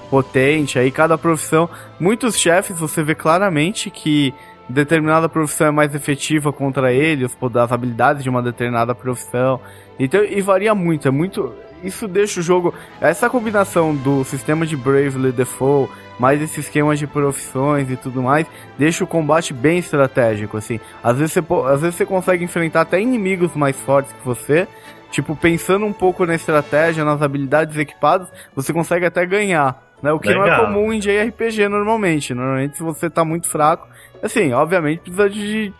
potente. 0.09 0.79
Aí 0.79 0.89
cada 0.89 1.17
profissão, 1.17 1.69
muitos 1.99 2.39
chefes 2.39 2.79
você 2.79 3.03
vê 3.03 3.13
claramente 3.13 3.91
que 3.91 4.33
determinada 4.69 5.29
profissão 5.29 5.67
é 5.67 5.71
mais 5.71 5.93
efetiva 5.95 6.51
contra 6.51 6.91
ele, 6.91 7.25
as 7.25 7.71
habilidades 7.71 8.23
de 8.23 8.29
uma 8.29 8.41
determinada 8.41 8.93
profissão. 8.93 9.59
Então, 9.99 10.23
e 10.23 10.41
varia 10.41 10.75
muito, 10.75 11.07
é 11.07 11.11
muito. 11.11 11.53
Isso 11.83 12.07
deixa 12.07 12.39
o 12.39 12.43
jogo. 12.43 12.73
Essa 12.99 13.29
combinação 13.29 13.95
do 13.95 14.23
sistema 14.23 14.65
de 14.65 14.75
Bravely 14.75 15.31
Default 15.31 15.91
mais 16.19 16.41
esse 16.41 16.59
esquema 16.59 16.95
de 16.95 17.05
profissões 17.05 17.89
e 17.91 17.95
tudo 17.95 18.21
mais, 18.21 18.47
deixa 18.77 19.03
o 19.03 19.07
combate 19.07 19.53
bem 19.53 19.77
estratégico, 19.77 20.57
assim. 20.57 20.79
Às 21.03 21.17
vezes 21.17 21.33
você, 21.33 21.43
às 21.71 21.81
vezes 21.81 21.95
você 21.95 22.05
consegue 22.05 22.43
enfrentar 22.43 22.81
até 22.81 22.99
inimigos 22.99 23.55
mais 23.55 23.75
fortes 23.79 24.11
que 24.11 24.25
você, 24.25 24.67
tipo, 25.11 25.35
pensando 25.35 25.85
um 25.85 25.93
pouco 25.93 26.25
na 26.25 26.35
estratégia, 26.35 27.05
nas 27.05 27.21
habilidades 27.21 27.77
equipadas, 27.77 28.31
você 28.55 28.73
consegue 28.73 29.05
até 29.05 29.25
ganhar, 29.25 29.81
né? 30.01 30.11
O 30.11 30.19
que 30.19 30.29
Legal. 30.29 30.47
não 30.47 30.53
é 30.53 30.59
comum 30.59 30.93
em 30.93 30.99
JRPG 30.99 31.69
normalmente. 31.69 32.33
Normalmente, 32.33 32.77
se 32.77 32.83
você 32.83 33.09
tá 33.09 33.23
muito 33.23 33.47
fraco, 33.47 33.87
assim, 34.21 34.51
obviamente 34.53 35.01
precisa 35.01 35.29
de 35.29 35.73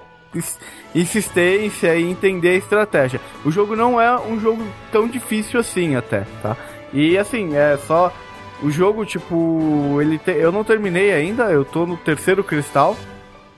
insistência 0.93 1.95
e 1.95 2.03
entender 2.03 2.49
a 2.49 2.55
estratégia. 2.55 3.19
O 3.45 3.51
jogo 3.51 3.75
não 3.75 3.99
é 3.99 4.19
um 4.19 4.39
jogo 4.39 4.65
tão 4.91 5.07
difícil 5.07 5.59
assim 5.59 5.95
até, 5.95 6.25
tá? 6.41 6.55
E 6.93 7.17
assim, 7.17 7.55
é 7.55 7.77
só 7.77 8.13
o 8.61 8.71
jogo, 8.71 9.05
tipo, 9.05 9.99
ele 10.01 10.17
te... 10.17 10.31
eu 10.31 10.51
não 10.51 10.63
terminei 10.63 11.11
ainda, 11.11 11.51
eu 11.51 11.63
tô 11.63 11.85
no 11.85 11.97
terceiro 11.97 12.43
cristal. 12.43 12.97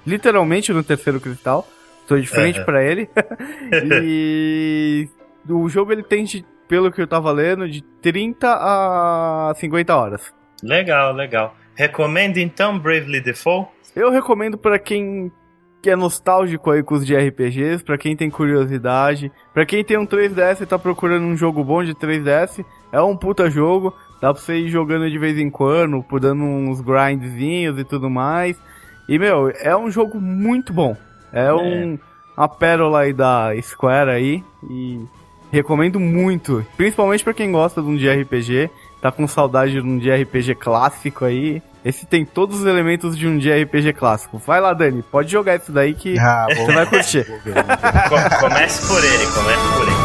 Literalmente 0.06 0.74
no 0.74 0.84
terceiro 0.84 1.20
cristal. 1.20 1.68
Tô 2.08 2.18
de 2.18 2.28
frente 2.28 2.60
uhum. 2.60 2.66
para 2.66 2.84
ele. 2.84 3.08
e 4.04 5.08
o 5.48 5.70
jogo 5.70 5.92
ele 5.92 6.04
tem, 6.04 6.24
de, 6.24 6.44
pelo 6.68 6.92
que 6.92 7.02
eu 7.02 7.08
tava 7.08 7.32
lendo, 7.32 7.70
de 7.70 7.82
30 8.02 8.48
a 8.50 9.54
50 9.56 9.96
horas. 9.96 10.34
Legal, 10.64 11.14
legal. 11.14 11.56
Recomendo 11.76 12.38
então 12.38 12.78
Bravely 12.78 13.22
Default? 13.22 13.70
Eu 14.00 14.12
recomendo 14.12 14.58
para 14.58 14.80
quem 14.80 15.30
que 15.82 15.90
é 15.90 15.96
nostálgico 15.96 16.72
aí 16.72 16.82
com 16.82 16.96
os 16.96 17.06
de 17.06 17.16
RPGs, 17.16 17.84
para 17.84 17.98
quem 17.98 18.16
tem 18.16 18.30
curiosidade, 18.30 19.32
para 19.54 19.66
quem 19.66 19.84
tem 19.84 19.98
um 19.98 20.06
3DS 20.06 20.62
e 20.62 20.66
tá 20.66 20.80
procurando 20.80 21.26
um 21.26 21.36
jogo 21.36 21.64
bom 21.64 21.84
de 21.84 21.94
3DS, 21.94 22.66
é 22.92 23.02
um 23.02 23.16
puta 23.16 23.50
jogo. 23.50 23.94
Dá 24.22 24.34
pra 24.34 24.42
você 24.42 24.58
ir 24.58 24.70
jogando 24.70 25.10
de 25.10 25.18
vez 25.18 25.38
em 25.38 25.50
quando, 25.50 26.04
dando 26.20 26.44
uns 26.44 26.80
grindzinhos 26.80 27.78
e 27.78 27.84
tudo 27.84 28.10
mais. 28.10 28.58
E, 29.08 29.20
meu, 29.20 29.50
é 29.50 29.76
um 29.76 29.92
jogo 29.92 30.20
muito 30.20 30.72
bom. 30.74 30.96
É, 31.34 31.46
é. 31.48 31.54
um 31.54 32.00
uma 32.38 32.48
pérola 32.48 33.02
aí 33.02 33.12
da 33.12 33.50
Square 33.62 34.12
aí. 34.12 34.44
E 34.70 35.02
recomendo 35.52 36.00
muito. 36.00 36.66
Principalmente 36.78 37.22
para 37.22 37.34
quem 37.34 37.52
gosta 37.52 37.82
de 37.82 37.88
um 37.90 37.98
JRPG. 37.98 38.70
Tá 39.02 39.12
com 39.12 39.28
saudade 39.28 39.74
de 39.74 39.82
um 39.82 39.98
JRPG 39.98 40.56
clássico 40.56 41.26
aí. 41.26 41.62
Esse 41.84 42.06
tem 42.06 42.26
todos 42.26 42.60
os 42.60 42.66
elementos 42.66 43.18
de 43.18 43.28
um 43.28 43.38
JRPG 43.38 43.94
clássico. 43.94 44.38
Vai 44.38 44.60
lá, 44.60 44.74
Dani, 44.74 45.02
pode 45.02 45.32
jogar 45.32 45.56
isso 45.56 45.72
daí 45.72 45.94
que 45.94 46.20
ah, 46.20 46.48
você 46.50 46.74
vai 46.74 46.86
curtir. 46.86 47.26
comece 48.42 48.88
por 48.88 49.04
ele, 49.04 49.26
comece 49.28 49.78
por 49.78 49.88
ele. 49.88 49.99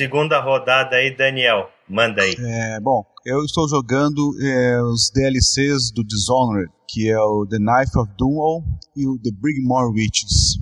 Segunda 0.00 0.40
rodada 0.40 0.96
aí, 0.96 1.14
Daniel. 1.14 1.68
Manda 1.86 2.22
aí. 2.22 2.34
É, 2.38 2.80
bom, 2.80 3.04
eu 3.26 3.44
estou 3.44 3.68
jogando 3.68 4.32
é, 4.42 4.80
os 4.80 5.10
DLCs 5.10 5.92
do 5.92 6.02
Dishonored, 6.02 6.72
que 6.88 7.10
é 7.10 7.20
o 7.20 7.46
The 7.46 7.58
Knife 7.58 7.98
of 7.98 8.10
Doom 8.16 8.64
e 8.96 9.06
o 9.06 9.18
The 9.18 9.30
Brigmore 9.30 9.92
Witches. 9.92 10.56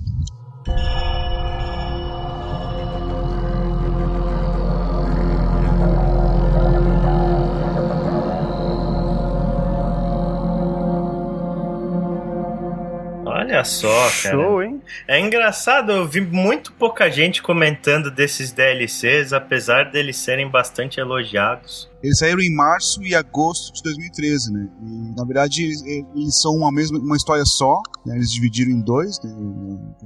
Olha 13.49 13.63
só, 13.63 13.87
cara. 13.87 14.35
Show, 14.35 14.61
hein? 14.61 14.81
É 15.07 15.19
engraçado, 15.19 15.91
eu 15.91 16.07
vi 16.07 16.21
muito 16.21 16.71
pouca 16.73 17.09
gente 17.09 17.41
comentando 17.41 18.11
desses 18.11 18.51
DLCs, 18.51 19.33
apesar 19.33 19.91
deles 19.91 20.17
serem 20.17 20.47
bastante 20.47 20.99
elogiados. 20.99 21.89
Eles 22.03 22.19
saíram 22.19 22.39
em 22.39 22.53
março 22.53 23.01
e 23.01 23.15
agosto 23.15 23.73
de 23.73 23.81
2013, 23.83 24.53
né? 24.53 24.69
E, 24.83 25.15
na 25.17 25.25
verdade, 25.25 25.63
eles 25.63 26.39
são 26.39 26.53
uma 26.53 26.71
mesma 26.71 26.99
uma 26.99 27.17
história 27.17 27.43
só, 27.43 27.81
né? 28.05 28.15
Eles 28.15 28.31
dividiram 28.31 28.71
em 28.71 28.81
dois, 28.81 29.19
né? 29.23 29.31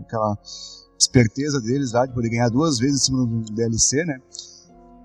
aquela 0.02 0.38
esperteza 0.98 1.60
deles 1.60 1.92
lá 1.92 2.06
de 2.06 2.14
poder 2.14 2.30
ganhar 2.30 2.50
duas 2.50 2.80
vezes 2.80 3.02
em 3.02 3.06
cima 3.06 3.26
do 3.26 3.54
DLC, 3.54 4.06
né? 4.06 4.20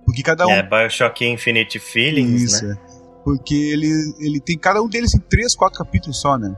Porque 0.05 0.23
cada 0.23 0.47
um... 0.47 0.51
É, 0.51 0.63
Bioshock 0.63 1.27
Infinite 1.27 1.79
Feelings, 1.81 2.43
Isso, 2.43 2.67
né? 2.67 2.79
É. 2.81 2.99
Porque 3.25 3.55
ele, 3.55 3.91
ele 4.21 4.41
tem... 4.41 4.57
Cada 4.57 4.81
um 4.81 4.89
deles 4.89 5.11
tem 5.11 5.21
três, 5.21 5.55
quatro 5.55 5.79
capítulos 5.79 6.21
só, 6.21 6.39
né? 6.39 6.57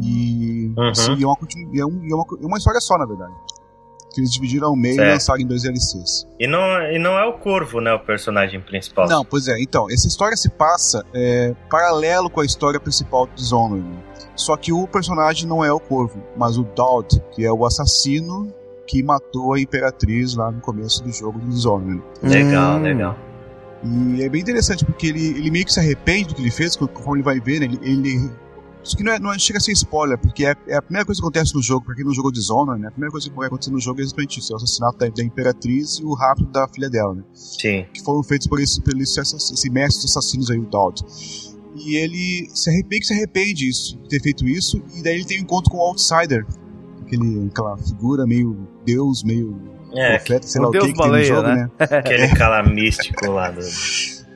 E, 0.00 0.72
uhum. 0.76 0.88
assim, 0.88 1.22
é, 1.22 1.26
uma, 1.26 1.36
é, 1.74 1.84
um, 1.84 2.08
é, 2.10 2.14
uma, 2.14 2.24
é 2.42 2.46
uma 2.46 2.58
história 2.58 2.80
só, 2.80 2.96
na 2.98 3.06
verdade. 3.06 3.32
Que 4.14 4.20
eles 4.20 4.30
dividiram 4.30 4.68
ao 4.68 4.76
meio 4.76 4.96
certo. 4.96 5.08
e 5.08 5.12
lançaram 5.12 5.40
em 5.40 5.46
dois 5.46 5.62
DLCs. 5.62 6.26
E 6.38 6.46
não, 6.46 6.82
e 6.82 6.98
não 6.98 7.18
é 7.18 7.24
o 7.24 7.32
Corvo, 7.38 7.80
né? 7.80 7.92
O 7.94 8.00
personagem 8.00 8.60
principal. 8.60 9.08
Não, 9.08 9.24
pois 9.24 9.48
é. 9.48 9.58
Então, 9.60 9.86
essa 9.90 10.06
história 10.06 10.36
se 10.36 10.50
passa 10.50 11.04
é, 11.14 11.54
paralelo 11.70 12.28
com 12.28 12.40
a 12.40 12.44
história 12.44 12.78
principal 12.78 13.26
do 13.26 13.32
Dishonored. 13.34 13.86
Só 14.36 14.56
que 14.56 14.72
o 14.72 14.86
personagem 14.86 15.48
não 15.48 15.64
é 15.64 15.72
o 15.72 15.80
Corvo, 15.80 16.22
mas 16.36 16.58
o 16.58 16.62
Dowd, 16.62 17.22
que 17.32 17.44
é 17.44 17.52
o 17.52 17.64
assassino 17.64 18.52
que 18.86 19.02
matou 19.02 19.54
a 19.54 19.60
Imperatriz 19.60 20.34
lá 20.34 20.50
no 20.50 20.60
começo 20.60 21.02
do 21.02 21.10
jogo 21.10 21.38
do 21.38 21.48
Dishonored. 21.48 22.02
Legal, 22.22 22.76
hum. 22.76 22.82
legal. 22.82 23.18
E 23.84 24.22
é 24.22 24.28
bem 24.28 24.40
interessante 24.40 24.84
porque 24.84 25.08
ele, 25.08 25.26
ele 25.26 25.50
meio 25.50 25.64
que 25.64 25.72
se 25.72 25.80
arrepende 25.80 26.28
do 26.28 26.34
que 26.34 26.42
ele 26.42 26.50
fez, 26.50 26.76
conforme 26.76 27.16
ele 27.16 27.22
vai 27.24 27.40
ver, 27.40 27.60
né? 27.60 27.66
ele, 27.66 27.80
ele 27.82 28.30
isso 28.82 28.96
aqui 28.96 29.04
não, 29.04 29.12
é, 29.12 29.18
não 29.18 29.32
é, 29.32 29.38
chega 29.38 29.58
a 29.58 29.60
ser 29.60 29.72
spoiler, 29.72 30.18
porque 30.18 30.44
é, 30.44 30.54
é, 30.66 30.76
a 30.76 30.82
primeira 30.82 31.06
coisa 31.06 31.20
que 31.20 31.24
acontece 31.24 31.54
no 31.54 31.62
jogo, 31.62 31.84
pra 31.84 31.94
quem 31.94 32.04
não 32.04 32.12
jogou 32.12 32.32
Dishonored, 32.32 32.80
né? 32.80 32.88
A 32.88 32.90
primeira 32.90 33.12
coisa 33.12 33.30
que 33.30 33.36
vai 33.36 33.46
acontecer 33.46 33.70
no 33.70 33.80
jogo 33.80 34.00
é 34.00 34.02
exatamente 34.02 34.40
isso: 34.40 34.52
é 34.52 34.54
o 34.54 34.56
assassinato 34.56 34.98
da, 34.98 35.08
da 35.08 35.22
Imperatriz 35.22 35.98
e 35.98 36.04
o 36.04 36.14
rapto 36.14 36.44
da 36.46 36.66
filha 36.68 36.90
dela, 36.90 37.14
né? 37.14 37.22
Sim. 37.32 37.86
Que 37.92 38.02
foram 38.02 38.22
feitos 38.22 38.46
por 38.46 38.60
esse, 38.60 38.80
por 38.80 39.00
esse, 39.00 39.20
esse 39.20 39.70
mestre 39.70 40.02
dos 40.02 40.16
assassinos 40.16 40.50
aí, 40.50 40.58
o 40.58 40.66
Dowd. 40.66 41.04
E 41.76 41.96
ele 41.96 42.50
se 42.52 42.68
arrepende, 42.68 43.06
se 43.06 43.12
arrepende 43.14 43.68
isso, 43.68 43.96
de 43.98 44.08
ter 44.08 44.20
feito 44.20 44.46
isso, 44.46 44.82
e 44.94 45.02
daí 45.02 45.14
ele 45.14 45.24
tem 45.24 45.38
um 45.38 45.42
encontro 45.42 45.70
com 45.70 45.78
o 45.78 45.80
Outsider, 45.80 46.44
aquele, 47.00 47.46
aquela 47.46 47.78
figura 47.78 48.26
meio 48.26 48.68
deus, 48.84 49.22
meio 49.22 49.58
é, 49.94 50.18
profeta, 50.18 50.46
sei 50.46 50.60
lá 50.60 50.68
o 50.68 50.70
que, 50.72 50.78
que 50.80 50.92
tem 50.92 51.10
no 51.10 51.24
jogo, 51.24 51.48
né? 51.48 51.54
né? 51.54 51.70
Aquele 51.98 52.28
cara 52.34 52.62
místico 52.62 53.30
lá 53.30 53.50
do... 53.50 53.60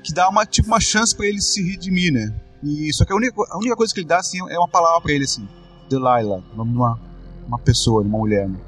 Que 0.03 0.15
dá 0.15 0.29
uma, 0.29 0.47
tipo, 0.47 0.69
uma 0.69 0.81
chance 0.81 1.15
para 1.15 1.27
ele 1.27 1.41
se 1.41 1.63
redimir, 1.63 2.13
né? 2.13 2.33
E, 2.67 2.93
só 2.93 3.05
que 3.05 3.13
a 3.13 3.17
única, 3.17 3.35
a 3.51 3.59
única 3.59 3.77
coisa 3.77 3.95
que 3.95 4.01
ele 4.01 4.09
dá 4.09 4.19
assim, 4.19 4.39
é 4.51 4.59
uma 4.59 4.69
palavra 4.69 5.01
pra 5.01 5.13
ele, 5.13 5.25
assim: 5.25 5.49
Delilah, 5.89 6.43
o 6.53 6.57
nome 6.57 6.73
de 6.73 6.77
uma, 6.77 7.01
uma 7.47 7.59
pessoa, 7.59 8.03
de 8.03 8.09
uma 8.09 8.19
mulher. 8.19 8.49
Né? 8.49 8.59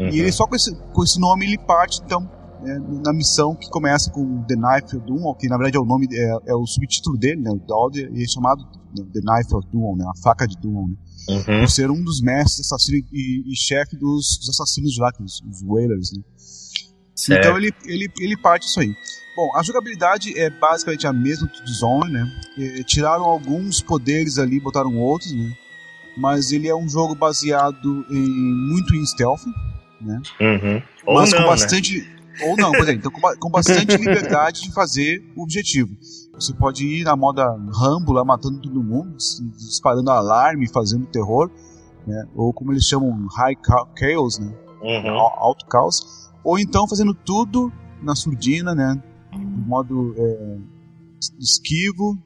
Uhum. 0.00 0.08
E 0.08 0.18
ele 0.20 0.32
só 0.32 0.46
com 0.46 0.56
esse, 0.56 0.74
com 0.92 1.04
esse 1.04 1.20
nome 1.20 1.46
ele 1.46 1.58
parte, 1.58 2.00
então, 2.04 2.28
é, 2.64 2.78
na 3.04 3.12
missão 3.12 3.54
que 3.54 3.68
começa 3.70 4.10
com 4.10 4.42
The 4.42 4.56
Knife 4.56 4.96
of 4.96 5.06
Doom, 5.06 5.34
que 5.34 5.48
na 5.48 5.56
verdade 5.56 5.76
é 5.76 5.80
o 5.80 5.84
nome, 5.84 6.08
é, 6.10 6.36
é 6.46 6.54
o 6.54 6.66
subtítulo 6.66 7.16
dele, 7.16 7.40
né? 7.40 7.50
O 7.50 7.58
Dowd, 7.58 8.10
e 8.12 8.22
é 8.22 8.26
chamado 8.26 8.64
The 8.94 9.20
Knife 9.20 9.54
of 9.54 9.68
Doom, 9.70 9.96
né? 9.96 10.04
A 10.06 10.22
faca 10.22 10.46
de 10.46 10.56
Doom, 10.56 10.88
né? 10.88 10.96
Uhum. 11.28 11.60
Por 11.60 11.70
ser 11.70 11.90
um 11.90 12.02
dos 12.02 12.20
mestres 12.20 12.66
assassinos 12.66 13.06
e, 13.12 13.44
e 13.46 13.56
chefe 13.56 13.96
dos, 13.96 14.38
dos, 14.38 14.48
assassinos 14.50 14.92
de 14.92 15.00
lá, 15.00 15.10
os, 15.20 15.42
os 15.42 15.62
Whalers, 15.62 16.12
né? 16.12 16.22
Então 17.30 17.56
ele, 17.56 17.72
ele, 17.86 18.08
ele 18.18 18.36
parte 18.36 18.66
isso 18.66 18.80
aí. 18.80 18.94
Bom, 19.36 19.50
a 19.56 19.62
jogabilidade 19.62 20.38
é 20.38 20.48
basicamente 20.48 21.06
a 21.06 21.12
mesma 21.12 21.48
do 21.48 21.64
Dishonored, 21.64 22.12
né? 22.12 22.30
E, 22.56 22.84
tiraram 22.84 23.24
alguns 23.24 23.80
poderes 23.80 24.38
ali, 24.38 24.60
botaram 24.60 24.96
outros, 24.96 25.32
né? 25.32 25.52
Mas 26.16 26.52
ele 26.52 26.68
é 26.68 26.74
um 26.74 26.88
jogo 26.88 27.14
baseado 27.14 28.06
em 28.08 28.28
muito 28.70 28.94
em 28.94 29.04
stealth, 29.04 29.44
né? 30.00 30.22
Uhum. 30.40 30.82
Ou 31.06 31.14
mas 31.14 31.30
não, 31.32 31.38
com 31.38 31.44
né? 31.44 31.50
bastante. 31.50 32.00
Né? 32.00 32.14
Ou 32.46 32.56
não, 32.56 32.70
por 32.70 32.82
exemplo, 32.82 33.00
então, 33.00 33.10
com, 33.10 33.38
com 33.38 33.50
bastante 33.50 33.94
liberdade 33.98 34.62
de 34.62 34.72
fazer 34.72 35.24
o 35.36 35.42
objetivo. 35.42 35.96
Você 36.34 36.52
pode 36.52 36.86
ir 36.86 37.04
na 37.04 37.16
moda 37.16 37.44
Rambo 37.72 38.12
lá 38.12 38.24
matando 38.24 38.60
todo 38.60 38.82
mundo, 38.82 39.16
disparando 39.56 40.10
alarme, 40.10 40.68
fazendo 40.68 41.06
terror, 41.06 41.50
né? 42.06 42.24
Ou 42.36 42.52
como 42.52 42.72
eles 42.72 42.84
chamam, 42.84 43.26
High 43.26 43.56
Chaos, 43.98 44.38
né? 44.38 44.52
Uhum. 44.80 45.18
Alto 45.18 45.66
caos. 45.66 46.30
Ou 46.44 46.58
então 46.58 46.86
fazendo 46.86 47.14
tudo 47.14 47.72
na 48.02 48.14
surdina, 48.14 48.74
né? 48.74 49.02
De 49.38 49.68
modo 49.68 50.14
é, 50.16 50.56
esquivo, 51.38 52.18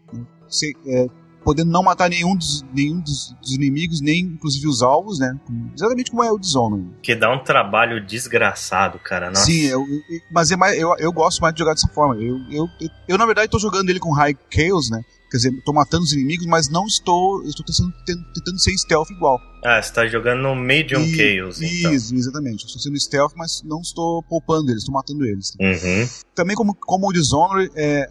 é, 0.86 1.06
podendo 1.44 1.70
não 1.70 1.82
matar 1.82 2.10
nenhum 2.10 2.36
dos, 2.36 2.64
nenhum 2.74 3.00
dos, 3.00 3.34
dos, 3.40 3.54
inimigos, 3.54 4.00
nem 4.00 4.20
inclusive 4.20 4.66
os 4.66 4.82
alvos, 4.82 5.18
né? 5.18 5.38
Exatamente 5.74 6.10
como 6.10 6.22
é 6.22 6.30
o 6.30 6.38
Dishonored. 6.38 6.90
Que 7.02 7.14
dá 7.14 7.32
um 7.32 7.42
trabalho 7.42 8.04
desgraçado, 8.04 8.98
cara. 8.98 9.30
Nossa. 9.30 9.44
Sim, 9.44 9.62
eu, 9.62 9.80
eu, 9.80 10.20
mas 10.30 10.50
é 10.50 10.56
mais, 10.56 10.78
eu, 10.78 10.94
eu 10.98 11.12
gosto 11.12 11.40
mais 11.40 11.54
de 11.54 11.60
jogar 11.60 11.74
dessa 11.74 11.88
forma. 11.88 12.16
Eu, 12.16 12.36
eu, 12.50 12.68
eu, 12.80 12.88
eu 13.08 13.18
na 13.18 13.24
verdade, 13.24 13.46
estou 13.46 13.60
jogando 13.60 13.88
ele 13.88 14.00
com 14.00 14.12
High 14.12 14.36
Chaos, 14.50 14.90
né? 14.90 15.02
Quer 15.30 15.36
dizer, 15.36 15.52
estou 15.52 15.74
matando 15.74 16.04
os 16.04 16.12
inimigos, 16.12 16.46
mas 16.46 16.68
não 16.68 16.86
estou. 16.86 17.42
Estou 17.44 17.64
tentando, 17.64 17.92
tentando 18.34 18.58
ser 18.58 18.72
stealth 18.78 19.10
igual. 19.10 19.40
Ah, 19.64 19.82
você 19.82 19.88
está 19.88 20.06
jogando 20.06 20.42
no 20.42 20.54
Medium 20.54 21.02
e, 21.02 21.14
Chaos, 21.14 21.60
então. 21.60 21.92
Isso, 21.92 22.14
exatamente. 22.14 22.64
estou 22.64 22.80
sendo 22.80 22.98
stealth, 22.98 23.32
mas 23.36 23.62
não 23.64 23.80
estou 23.80 24.22
poupando 24.22 24.70
eles, 24.70 24.82
estou 24.82 24.94
matando 24.94 25.24
eles. 25.26 25.52
Uhum. 25.60 26.08
Também, 26.34 26.56
como, 26.56 26.74
como 26.74 27.08
o 27.08 27.12
Dishonored, 27.12 27.70
é, 27.76 28.08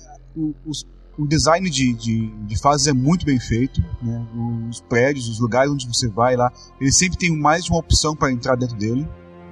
os, 0.65 0.85
o 1.17 1.25
design 1.25 1.67
de, 1.69 1.93
de, 1.93 2.27
de, 2.27 2.59
fases 2.59 2.87
é 2.87 2.93
muito 2.93 3.25
bem 3.25 3.39
feito, 3.39 3.81
né? 4.01 4.27
Os 4.69 4.81
prédios, 4.81 5.27
os 5.27 5.39
lugares 5.39 5.71
onde 5.71 5.87
você 5.87 6.07
vai 6.07 6.35
lá, 6.35 6.51
ele 6.79 6.91
sempre 6.91 7.17
tem 7.17 7.35
mais 7.35 7.65
de 7.65 7.71
uma 7.71 7.79
opção 7.79 8.15
para 8.15 8.31
entrar 8.31 8.55
dentro 8.55 8.77
dele. 8.77 9.07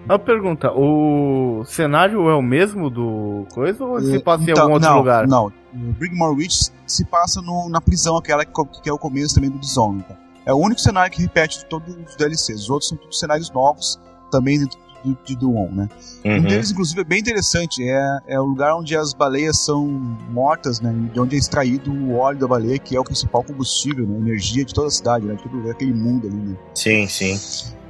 Uma 0.05 0.19
pergunta, 0.19 0.71
o 0.71 1.63
cenário 1.65 2.29
é 2.29 2.35
o 2.35 2.41
mesmo 2.41 2.89
do 2.91 3.47
coisa 3.51 3.83
ou 3.83 3.99
se 3.99 4.19
passa 4.19 4.43
então, 4.43 4.55
em 4.55 4.59
algum 4.59 4.73
outro 4.73 4.89
não, 4.89 4.97
lugar? 4.97 5.27
Não, 5.27 5.47
o 5.73 5.93
Brigmore 5.93 6.35
Witch 6.35 6.69
se 6.85 7.05
passa 7.05 7.41
no, 7.41 7.67
na 7.69 7.81
prisão, 7.81 8.15
aquela 8.15 8.45
que, 8.45 8.51
que, 8.83 8.89
é 8.89 8.93
o 8.93 8.99
começo 8.99 9.35
também 9.35 9.49
do 9.49 9.57
Dishonored. 9.57 10.07
Tá? 10.07 10.15
É 10.45 10.53
o 10.53 10.57
único 10.57 10.79
cenário 10.79 11.11
que 11.11 11.21
repete 11.21 11.59
de 11.59 11.65
todos 11.65 11.95
os 12.07 12.15
DLCs. 12.15 12.61
Os 12.61 12.69
outros 12.69 12.89
são 12.89 12.97
todos 12.97 13.19
cenários 13.19 13.49
novos, 13.49 13.99
também 14.29 14.59
dentro 14.59 14.77
de, 15.03 15.17
de 15.25 15.35
Duon, 15.35 15.69
né? 15.71 15.89
Uhum. 16.23 16.37
Um 16.37 16.41
deles, 16.41 16.71
inclusive, 16.71 17.01
é 17.01 17.03
bem 17.03 17.19
interessante. 17.19 17.83
É, 17.83 18.19
é 18.27 18.39
o 18.39 18.45
lugar 18.45 18.75
onde 18.75 18.95
as 18.95 19.11
baleias 19.13 19.57
são 19.57 19.85
mortas, 20.29 20.79
né? 20.81 20.93
De 21.11 21.19
onde 21.19 21.35
é 21.35 21.39
extraído 21.39 21.91
o 21.91 22.17
óleo 22.17 22.39
da 22.39 22.47
baleia, 22.47 22.77
que 22.77 22.95
é 22.95 22.99
o 22.99 23.03
principal 23.03 23.43
combustível, 23.43 24.05
né? 24.05 24.17
Energia 24.17 24.63
de 24.63 24.73
toda 24.73 24.87
a 24.87 24.91
cidade, 24.91 25.25
né? 25.25 25.33
De 25.33 25.43
todo 25.43 25.69
aquele 25.69 25.93
mundo 25.93 26.27
ali, 26.27 26.35
né? 26.35 26.55
Sim, 26.75 27.07
sim. 27.07 27.39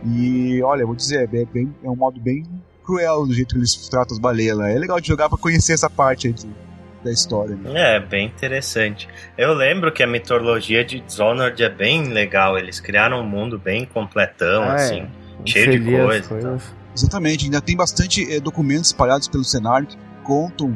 E, 0.06 0.62
olha, 0.62 0.86
vou 0.86 0.96
dizer, 0.96 1.24
é, 1.24 1.46
bem, 1.46 1.74
é 1.84 1.90
um 1.90 1.96
modo 1.96 2.20
bem 2.20 2.46
cruel 2.84 3.26
do 3.26 3.34
jeito 3.34 3.56
que 3.56 3.60
eles 3.60 3.76
tratam 3.90 4.16
as 4.16 4.20
baleias 4.20 4.56
lá. 4.56 4.70
É 4.70 4.78
legal 4.78 5.02
de 5.02 5.08
jogar 5.08 5.28
para 5.28 5.38
conhecer 5.38 5.74
essa 5.74 5.90
parte 5.90 6.28
aí 6.28 6.34
de, 6.34 6.48
da 7.04 7.12
história. 7.12 7.56
Né? 7.56 7.96
É, 7.96 8.00
bem 8.00 8.28
interessante. 8.28 9.10
Eu 9.38 9.54
lembro 9.54 9.92
que 9.92 10.04
a 10.04 10.08
mitologia 10.08 10.86
de 10.86 11.00
Dishonored 11.00 11.62
é 11.64 11.70
bem 11.70 12.10
legal. 12.10 12.58
Eles 12.58 12.80
criaram 12.80 13.22
um 13.22 13.28
mundo 13.28 13.58
bem 13.58 13.86
completão, 13.86 14.64
ah, 14.64 14.76
assim, 14.76 15.02
é. 15.02 15.08
cheio 15.48 15.80
de 15.80 15.92
coisa. 15.92 16.58
Exatamente, 16.96 17.46
ainda 17.46 17.60
tem 17.60 17.76
bastante 17.76 18.34
é, 18.34 18.40
documentos 18.40 18.88
espalhados 18.88 19.28
pelo 19.28 19.44
cenário 19.44 19.88
que 19.88 19.98
contam 20.24 20.74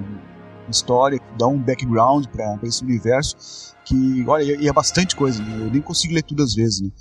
história, 0.69 1.17
que 1.17 1.38
dão 1.38 1.53
um 1.53 1.57
background 1.57 2.25
para 2.27 2.59
esse 2.63 2.84
universo, 2.84 3.73
que, 3.86 4.23
olha, 4.27 4.43
e 4.43 4.67
é 4.67 4.73
bastante 4.73 5.15
coisa, 5.15 5.41
né? 5.41 5.65
eu 5.65 5.71
nem 5.71 5.82
consigo 5.82 6.13
ler 6.13 6.21
tudo 6.21 6.43
às 6.43 6.53
vezes, 6.53 6.82
né? 6.82 6.91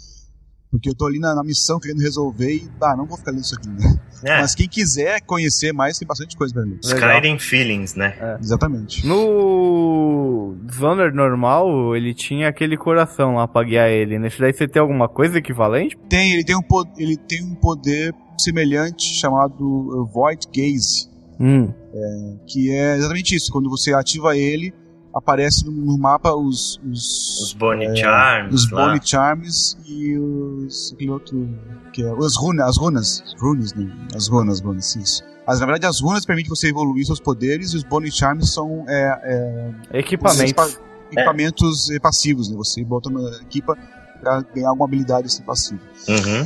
Porque 0.71 0.91
eu 0.91 0.95
tô 0.95 1.07
ali 1.07 1.19
na, 1.19 1.35
na, 1.35 1.43
missão 1.43 1.81
querendo 1.81 2.01
resolver 2.01 2.55
e, 2.55 2.71
ah, 2.83 2.95
não 2.97 3.07
vou 3.07 3.17
ficar 3.17 3.31
lendo 3.31 3.43
isso 3.43 3.55
aqui, 3.55 3.69
né? 3.69 4.01
É. 4.23 4.41
Mas 4.41 4.55
quem 4.55 4.69
quiser 4.69 5.21
conhecer 5.23 5.73
mais, 5.73 5.99
tem 5.99 6.07
bastante 6.07 6.37
coisa 6.37 6.53
pra 6.53 6.63
ler. 6.63 6.79
Skyrim 6.83 7.39
Feelings, 7.39 7.95
né? 7.95 8.17
É. 8.21 8.39
Exatamente. 8.41 9.07
No 9.07 10.57
Dishonored 10.65 11.17
normal, 11.17 11.97
ele 11.97 12.13
tinha 12.13 12.49
aquele 12.49 12.77
coração 12.77 13.37
lá 13.37 13.49
pra 13.49 13.65
guiar 13.65 13.89
ele. 13.89 14.19
Nesse 14.19 14.41
daí 14.41 14.53
você 14.53 14.69
tem 14.69 14.81
alguma 14.81 15.09
coisa 15.09 15.39
equivalente? 15.39 15.97
Tem, 16.09 16.33
ele 16.33 16.45
tem 16.45 16.57
um, 16.57 16.63
ele 16.97 17.17
tem 17.17 17.43
um 17.43 17.55
poder 17.55 18.15
semelhante 18.39 19.15
chamado 19.15 19.65
uh, 19.65 20.07
Void 20.07 20.47
Gaze. 20.55 21.09
Hum. 21.41 21.73
É, 21.95 22.37
que 22.47 22.71
é 22.71 22.97
exatamente 22.97 23.35
isso. 23.35 23.51
Quando 23.53 23.71
você 23.71 23.95
ativa 23.95 24.37
ele, 24.37 24.75
aparece 25.15 25.65
no 25.69 25.99
mapa 25.99 26.35
os. 26.35 26.81
Os, 26.91 27.41
os 27.43 27.53
Bonnie 27.55 27.87
é, 27.87 27.97
Charms. 27.97 28.55
Os 28.55 28.71
lá. 28.71 28.87
Bonnie 28.87 29.01
Charms 29.03 29.77
e 29.87 30.19
os. 30.19 30.93
Aquele 30.93 31.11
outro. 31.11 31.49
Que 31.93 32.03
é, 32.03 32.11
as 32.11 32.37
runas, 32.37 32.69
as 32.69 32.77
runas. 32.77 33.35
Runes, 33.39 33.75
né? 33.75 33.91
As 34.15 34.29
runas, 34.29 34.61
runas, 34.61 34.97
isso. 34.97 35.23
Mas 35.47 35.61
na 35.61 35.67
verdade 35.67 35.87
as 35.87 36.01
runas 36.01 36.27
permitem 36.27 36.51
você 36.51 36.69
evoluir 36.69 37.07
seus 37.07 37.21
poderes 37.21 37.73
e 37.73 37.77
os 37.77 37.83
Bonnie 37.83 38.13
Charms 38.13 38.53
são. 38.53 38.85
É, 38.89 39.73
é 39.93 39.99
equipamentos. 39.99 40.79
Equipamentos 41.11 41.91
é. 41.91 41.99
passivos, 41.99 42.51
né? 42.51 42.57
Você 42.57 42.85
bota 42.85 43.09
na 43.09 43.31
equipa 43.41 43.77
para 44.21 44.43
ganhar 44.55 44.69
alguma 44.69 44.87
habilidade 44.87 45.27
assim 45.27 45.43
passiva. 45.43 45.81
Uhum. 46.09 46.45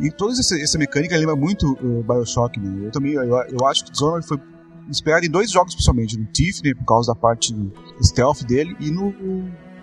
É, 0.00 0.06
e 0.06 0.10
toda 0.10 0.32
essa, 0.32 0.58
essa, 0.58 0.78
mecânica 0.78 1.16
lembra 1.16 1.36
muito 1.36 1.72
uh, 1.72 2.02
Bioshock, 2.04 2.58
né? 2.58 2.86
Eu 2.86 2.90
também, 2.90 3.14
eu, 3.14 3.24
eu 3.24 3.66
acho 3.66 3.84
que 3.84 3.90
Dishonored 3.90 4.26
foi 4.26 4.38
inspirado 4.88 5.26
em 5.26 5.30
dois 5.30 5.50
jogos 5.50 5.74
principalmente, 5.74 6.18
no 6.18 6.26
Tiffany 6.26 6.74
por 6.74 6.84
causa 6.84 7.12
da 7.12 7.18
parte 7.18 7.54
stealth 8.02 8.42
dele 8.42 8.76
e 8.80 8.90
no 8.90 9.12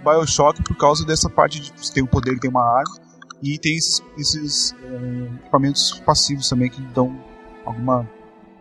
Bioshock 0.03 0.61
por 0.63 0.75
causa 0.75 1.05
dessa 1.05 1.29
parte 1.29 1.59
de 1.59 1.73
você 1.75 1.93
tem 1.93 2.03
um 2.03 2.07
poder, 2.07 2.39
tem 2.39 2.49
uma 2.49 2.63
arma 2.63 3.03
e 3.41 3.57
tem 3.57 3.75
esses, 3.75 4.01
esses 4.17 4.71
uh, 4.71 5.35
equipamentos 5.41 6.01
passivos 6.05 6.47
também 6.47 6.69
que 6.69 6.81
dão 6.93 7.21
alguma 7.65 8.09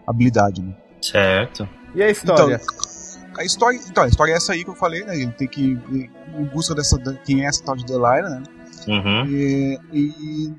habilidade, 0.07 0.61
né? 0.61 0.75
Certo. 1.01 1.69
E 1.95 2.03
a 2.03 2.11
história? 2.11 2.57
Então, 2.57 2.93
a 3.37 3.45
história, 3.45 3.81
então, 3.89 4.05
a 4.05 4.09
história 4.09 4.33
é 4.33 4.37
essa 4.37 4.53
aí 4.53 4.65
que 4.65 4.71
eu 4.71 4.75
falei, 4.75 5.05
né? 5.05 5.17
Ele 5.17 5.33
tem 5.33 5.49
que 5.49 5.61
ir 5.91 6.11
em 6.37 6.45
busca 6.45 6.75
dessa 6.75 6.99
quem 7.25 7.45
é 7.45 7.49
essa 7.49 7.63
tal 7.65 7.77
de 7.77 7.85
Delilah, 7.85 8.23
né? 8.23 8.43
Uhum. 8.89 9.27
E, 9.27 9.79
e, 9.93 10.53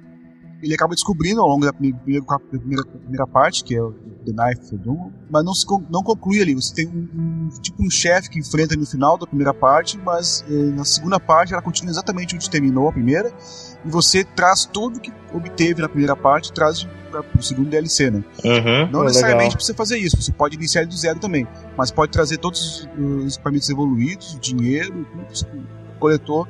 ele 0.64 0.74
acaba 0.74 0.96
descobrindo 0.96 1.42
ao 1.42 1.48
longo 1.48 1.66
da 1.66 1.74
primeira, 1.74 2.24
primeira, 2.50 2.86
primeira 2.86 3.28
parte, 3.28 3.64
que 3.64 3.76
é 3.76 3.82
o 3.82 3.92
The 4.26 4.32
Knife 4.32 4.78
Doom, 4.78 5.12
mas 5.30 5.44
não, 5.44 5.54
se, 5.54 5.66
não 5.90 6.02
conclui 6.02 6.42
ali. 6.42 6.56
Você 6.56 6.74
tem 6.74 6.88
um, 6.88 7.10
um 7.14 7.50
tipo 7.62 7.84
um 7.86 7.90
chefe 7.90 8.30
que 8.30 8.40
enfrenta 8.40 8.76
no 8.76 8.86
final 8.86 9.18
da 9.18 9.28
primeira 9.28 9.54
parte, 9.54 9.98
mas 9.98 10.44
eh, 10.50 10.54
na 10.54 10.86
segunda 10.86 11.20
parte 11.20 11.54
ela 11.54 11.62
continua 11.62 11.92
exatamente 11.92 12.36
onde 12.36 12.50
terminou 12.50 12.88
a 12.88 12.94
primeira, 12.94 13.32
e 13.84 13.90
você 13.90 14.24
traz 14.24 14.66
tudo 14.66 15.02
que 15.02 15.12
obteve 15.34 15.82
na 15.82 15.90
primeira 15.90 16.16
parte, 16.16 16.54
traz 16.54 16.88
para 17.12 17.24
o 17.38 17.44
segundo 17.44 17.70
DLC, 17.70 18.10
né? 18.10 18.24
Uhum, 18.44 18.90
não 18.92 19.04
necessariamente 19.04 19.56
para 19.56 19.64
você 19.64 19.74
fazer 19.74 19.98
isso, 19.98 20.20
você 20.20 20.32
pode 20.32 20.56
iniciar 20.56 20.86
do 20.86 20.96
zero 20.96 21.20
também, 21.20 21.46
mas 21.78 21.92
pode 21.92 22.12
trazer 22.12 22.38
todos 22.38 22.88
os 22.98 23.36
equipamentos 23.36 23.70
evoluídos, 23.70 24.38
dinheiro, 24.40 25.06
tudo 25.12 25.26
que 25.26 25.38
você 25.38 25.46
coletou 26.00 26.48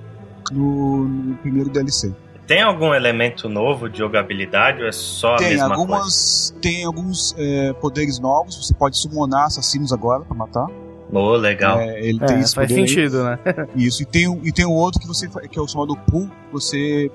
no, 0.52 1.08
no 1.08 1.36
primeiro 1.38 1.70
DLC. 1.70 2.14
Tem 2.46 2.62
algum 2.62 2.94
elemento 2.94 3.48
novo 3.48 3.90
de 3.90 4.00
jogabilidade 4.00 4.82
ou 4.82 4.88
é 4.88 4.92
só 4.92 5.38
tem, 5.38 5.48
a 5.48 5.50
mesma 5.52 5.76
algumas, 5.76 6.52
coisa? 6.52 6.62
Tem 6.62 6.84
alguns 6.84 7.36
é, 7.38 7.74
poderes 7.74 8.20
novos, 8.20 8.56
você 8.56 8.74
pode 8.74 8.98
summonar 8.98 9.46
assassinos 9.46 9.94
agora 9.94 10.24
para 10.24 10.36
matar. 10.36 10.68
Oh, 11.12 11.36
legal. 11.36 11.80
É, 11.80 12.00
ele 12.02 12.22
é, 12.22 12.26
tem 12.26 12.40
esse 12.40 12.56
faz 12.56 12.70
sentido, 12.70 13.22
aí. 13.22 13.24
né? 13.24 13.68
Isso, 13.76 14.02
e 14.02 14.06
tem, 14.06 14.42
e 14.44 14.52
tem 14.52 14.66
um 14.66 14.74
outro 14.74 15.00
que 15.00 15.08
você 15.08 15.30
que 15.50 15.58
é 15.58 15.62
o 15.62 15.68
chamado 15.68 15.96
pull, 16.10 16.30
você 16.52 17.10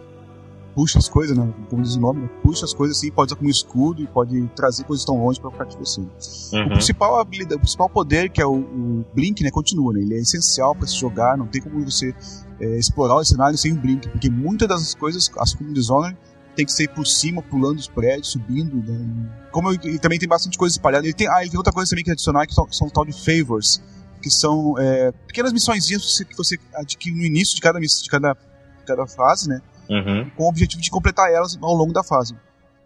puxa 0.79 0.99
as 0.99 1.09
coisas, 1.09 1.37
né? 1.37 1.53
Como 1.69 1.83
diz 1.83 1.97
o 1.97 2.01
nome, 2.01 2.23
né? 2.23 2.29
puxa 2.41 2.65
as 2.65 2.73
coisas 2.73 2.97
assim, 2.97 3.11
pode 3.11 3.33
usar 3.33 3.37
como 3.37 3.51
escudo 3.51 4.01
e 4.01 4.07
pode 4.07 4.41
trazer 4.55 4.85
coisas 4.85 5.05
tão 5.05 5.23
longe 5.23 5.41
para 5.41 5.51
perto 5.51 5.73
de 5.73 5.79
você. 5.79 6.01
Uhum. 6.01 6.67
O 6.67 6.71
principal 6.71 7.19
habilidade, 7.19 7.57
o 7.57 7.59
principal 7.59 7.89
poder, 7.89 8.31
que 8.31 8.41
é 8.41 8.47
o, 8.47 8.55
o, 8.55 9.05
Blink, 9.13 9.43
né? 9.43 9.51
Continua, 9.51 9.93
né? 9.93 10.01
Ele 10.01 10.15
é 10.15 10.19
essencial 10.19 10.77
para 10.77 10.87
se 10.87 10.97
jogar, 10.97 11.37
não 11.37 11.49
tem 11.49 11.61
como 11.61 11.85
você 11.85 12.15
é, 12.61 12.79
explorar 12.79 13.17
o 13.17 13.25
cenário 13.25 13.57
sem 13.57 13.73
o 13.73 13.77
Blink, 13.77 14.09
porque 14.09 14.31
muitas 14.31 14.69
das 14.69 14.95
coisas, 14.95 15.31
assim 15.39 15.57
como 15.57 15.71
o 15.71 15.73
Dishonored, 15.75 16.17
tem 16.57 16.67
que 16.67 16.73
ser 16.73 16.89
por 16.89 17.07
cima, 17.07 17.41
pulando 17.41 17.79
os 17.79 17.87
prédios, 17.87 18.33
subindo, 18.33 18.77
né? 18.77 19.49
Como 19.53 19.71
ele 19.71 19.99
também 19.99 20.19
tem 20.19 20.29
bastante 20.29 20.59
coisa 20.59 20.75
espalhada. 20.75 21.07
Ele 21.07 21.15
tem, 21.15 21.29
ah, 21.29 21.41
ele 21.41 21.51
tem 21.51 21.57
outra 21.57 21.73
coisa 21.73 21.89
também 21.89 22.05
que 22.05 22.11
é 22.11 22.15
adicionar, 22.15 22.47
que 22.47 22.55
são, 22.55 22.67
são 22.73 22.89
tal 22.89 23.05
de 23.05 23.13
favors, 23.13 23.81
que 24.21 24.29
são 24.29 24.75
é, 24.77 25.13
pequenas 25.27 25.53
missões 25.53 25.87
que 25.87 25.97
você, 25.97 26.25
que 26.25 26.37
você 26.37 26.59
adquire 26.75 27.15
no 27.15 27.25
início 27.25 27.55
de 27.55 27.61
cada, 27.61 27.79
de 27.79 28.11
cada, 28.11 28.33
de 28.33 28.85
cada 28.85 29.07
fase, 29.07 29.49
né? 29.49 29.63
uhum. 29.89 30.31
com 30.37 30.45
o 30.45 30.49
objetivo 30.49 30.83
de 30.83 30.91
completar 30.91 31.33
elas 31.33 31.59
ao 31.61 31.75
longo 31.75 31.93
da 31.93 32.05
fase. 32.05 32.37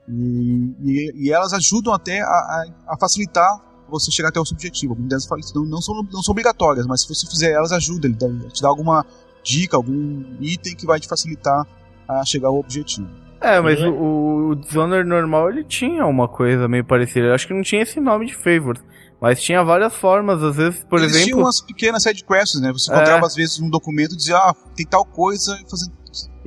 E, 0.09 0.75
e, 0.83 1.13
e 1.27 1.33
elas 1.33 1.53
ajudam 1.53 1.93
até 1.93 2.21
a, 2.21 2.27
a, 2.27 2.65
a, 2.89 2.97
facilitar 2.99 3.61
você 3.89 4.11
chegar 4.11 4.31
até 4.31 4.41
o 4.41 4.45
seu 4.45 4.55
objetivo. 4.55 4.93
Algumas 4.93 5.27
delas 5.27 5.53
não, 5.55 5.65
não, 5.65 5.83
são, 5.83 6.03
não 6.11 6.23
são 6.23 6.33
obrigatórias, 6.33 6.87
mas 6.87 7.03
se 7.03 7.09
você 7.09 7.27
fizer 7.27 7.53
elas, 7.53 7.73
ajuda. 7.73 8.07
Ele 8.07 8.17
te 8.51 8.63
dá 8.63 8.69
alguma 8.69 9.05
dica, 9.43 9.77
algum 9.77 10.25
item 10.41 10.75
que 10.75 10.87
vai 10.87 11.01
te 11.01 11.09
facilitar 11.09 11.67
a 12.09 12.25
chegar 12.25 12.49
ao 12.49 12.59
objetivo. 12.59 13.09
É, 13.41 13.61
mas 13.61 13.81
uhum. 13.81 13.91
o, 13.91 14.49
o 14.51 14.55
Dishonored 14.55 15.09
normal 15.09 15.51
ele 15.51 15.65
tinha 15.65 16.07
uma 16.07 16.29
coisa 16.29 16.69
meio 16.69 16.85
parecida. 16.85 17.27
Eu 17.27 17.35
acho 17.35 17.47
que 17.47 17.55
não 17.55 17.63
tinha 17.63 17.83
esse 17.83 17.99
nome 17.99 18.27
de 18.27 18.35
favors. 18.35 18.81
Mas 19.21 19.41
tinha 19.41 19.63
várias 19.63 19.95
formas, 19.95 20.43
às 20.43 20.57
vezes, 20.57 20.85
por 20.85 20.99
Eles 20.99 21.13
exemplo. 21.13 21.27
Tinha 21.27 21.37
umas 21.37 21.61
pequenas 21.61 22.03
side 22.03 22.25
quests, 22.25 22.61
né? 22.61 22.73
Você 22.73 22.91
encontrava, 22.91 23.25
é. 23.25 23.27
às 23.27 23.37
vezes, 23.37 23.61
um 23.61 23.71
documento 23.71 24.15
e 24.15 24.17
dizia, 24.17 24.37
ah, 24.37 24.53
tem 24.75 24.85
tal 24.85 25.05
coisa, 25.05 25.57
fazer 25.71 25.91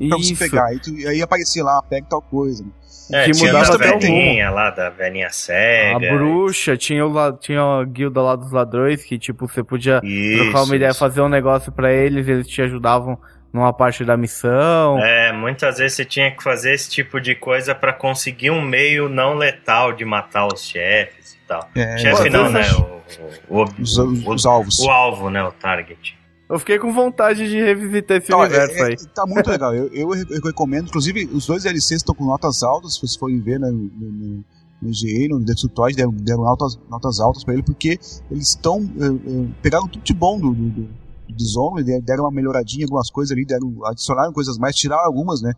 pra 0.09 0.17
você 0.17 0.35
pegar. 0.35 0.73
E, 0.73 0.79
tu, 0.79 0.89
e 0.91 1.07
aí 1.07 1.21
aparecia 1.21 1.63
lá, 1.63 1.81
pega 1.81 2.05
tal 2.09 2.21
coisa. 2.21 2.63
Né? 2.63 2.69
É, 3.11 3.25
que 3.25 3.37
mudava 3.37 3.75
até 3.75 3.97
velhinha 3.97 4.49
lá, 4.49 4.69
da 4.69 4.89
velhinha 4.89 5.29
cega. 5.29 5.95
A 5.95 6.17
bruxa, 6.17 6.75
tinha, 6.75 7.05
o, 7.05 7.33
tinha 7.33 7.61
a 7.61 7.83
guilda 7.83 8.21
lá 8.21 8.35
dos 8.35 8.51
ladrões, 8.51 9.03
que 9.03 9.17
tipo, 9.17 9.47
você 9.47 9.63
podia 9.63 9.99
isso, 10.03 10.43
trocar 10.43 10.63
uma 10.63 10.75
ideia, 10.75 10.93
fazer 10.93 11.21
um 11.21 11.29
negócio 11.29 11.71
para 11.71 11.91
eles, 11.91 12.27
eles 12.27 12.47
te 12.47 12.61
ajudavam 12.61 13.19
numa 13.53 13.71
parte 13.71 14.03
da 14.03 14.17
missão. 14.17 14.99
É, 14.99 15.31
muitas 15.31 15.77
vezes 15.77 15.95
você 15.95 16.03
tinha 16.03 16.29
que 16.29 16.43
fazer 16.43 16.73
esse 16.73 16.89
tipo 16.89 17.21
de 17.21 17.35
coisa 17.35 17.73
para 17.73 17.93
conseguir 17.93 18.51
um 18.51 18.61
meio 18.61 19.07
não 19.07 19.35
letal 19.35 19.93
de 19.93 20.03
matar 20.03 20.47
os 20.47 20.65
chefes 20.65 21.33
e 21.33 21.47
tal. 21.47 21.69
É, 21.73 21.97
Chefe 21.97 22.29
não, 22.29 22.49
né? 22.49 22.63
O, 22.73 23.59
o, 23.59 23.61
o, 23.61 23.63
os, 23.79 23.97
os, 23.97 24.45
alvos. 24.45 24.79
O 24.79 24.89
alvo, 24.89 25.29
né? 25.29 25.41
O 25.41 25.51
target. 25.53 26.17
Eu 26.47 26.59
fiquei 26.59 26.77
com 26.77 26.93
vontade 26.93 27.49
de 27.49 27.59
revisitar 27.59 28.17
esse 28.17 28.33
universo 28.33 28.77
é, 28.77 28.83
aí. 28.83 28.95
tá 29.13 29.25
muito 29.25 29.49
legal. 29.49 29.73
Eu, 29.73 29.89
eu, 29.91 30.41
recomendo. 30.43 30.87
Inclusive, 30.87 31.25
os 31.33 31.47
dois 31.47 31.63
DLCs 31.63 32.01
estão 32.01 32.13
com 32.13 32.23
notas 32.23 32.61
altas. 32.61 32.93
Se 32.93 32.99
vocês 32.99 33.15
forem 33.15 33.41
ver 33.41 33.59
né, 33.59 33.67
no, 33.69 33.89
no, 33.89 34.43
no 34.79 34.89
IGA, 34.89 35.27
no 35.29 35.69
Toys, 35.69 35.95
deram, 35.95 36.11
deram 36.11 36.43
notas, 36.43 36.79
notas 36.87 37.19
altas 37.19 37.43
para 37.43 37.55
ele, 37.55 37.63
porque 37.63 37.99
eles 38.29 38.49
estão. 38.49 38.77
Uh, 38.79 39.13
uh, 39.13 39.55
pegaram 39.61 39.87
tudo 39.87 40.03
de 40.03 40.13
bom 40.13 40.39
do, 40.39 40.53
do, 40.53 40.69
do 40.69 40.89
Dishonored, 41.35 42.01
deram 42.01 42.25
uma 42.25 42.31
melhoradinha 42.31 42.81
em 42.81 42.85
algumas 42.85 43.09
coisas 43.09 43.31
ali, 43.31 43.43
deram, 43.43 43.83
adicionaram 43.85 44.31
coisas 44.31 44.59
mais, 44.59 44.75
tiraram 44.75 45.03
algumas, 45.03 45.41
né? 45.41 45.51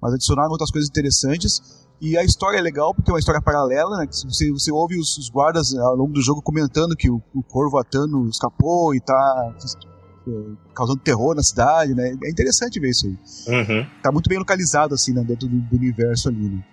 Mas 0.00 0.14
adicionaram 0.14 0.50
outras 0.52 0.70
coisas 0.70 0.88
interessantes. 0.88 1.88
E 2.00 2.16
a 2.16 2.22
história 2.22 2.58
é 2.58 2.60
legal 2.60 2.94
porque 2.94 3.10
é 3.10 3.12
uma 3.12 3.18
história 3.18 3.42
paralela, 3.42 3.98
né? 3.98 4.06
Você, 4.08 4.52
você 4.52 4.70
ouve 4.70 4.96
os, 5.00 5.18
os 5.18 5.28
guardas 5.28 5.74
ao 5.74 5.96
longo 5.96 6.12
do 6.12 6.22
jogo 6.22 6.40
comentando 6.40 6.94
que 6.94 7.10
o, 7.10 7.20
o 7.34 7.42
Corvo 7.42 7.76
Atano 7.76 8.28
escapou 8.28 8.94
e 8.94 9.00
tá 9.00 9.52
causando 10.74 11.00
terror 11.00 11.34
na 11.34 11.42
cidade, 11.42 11.94
né? 11.94 12.16
É 12.24 12.30
interessante 12.30 12.80
ver 12.80 12.90
isso 12.90 13.06
aí. 13.06 13.18
Uhum. 13.54 13.86
Tá 14.02 14.12
muito 14.12 14.28
bem 14.28 14.38
localizado, 14.38 14.94
assim, 14.94 15.12
né, 15.12 15.22
dentro 15.22 15.48
do, 15.48 15.56
do, 15.56 15.76
universo 15.76 16.28
ali, 16.28 16.48
né? 16.48 16.64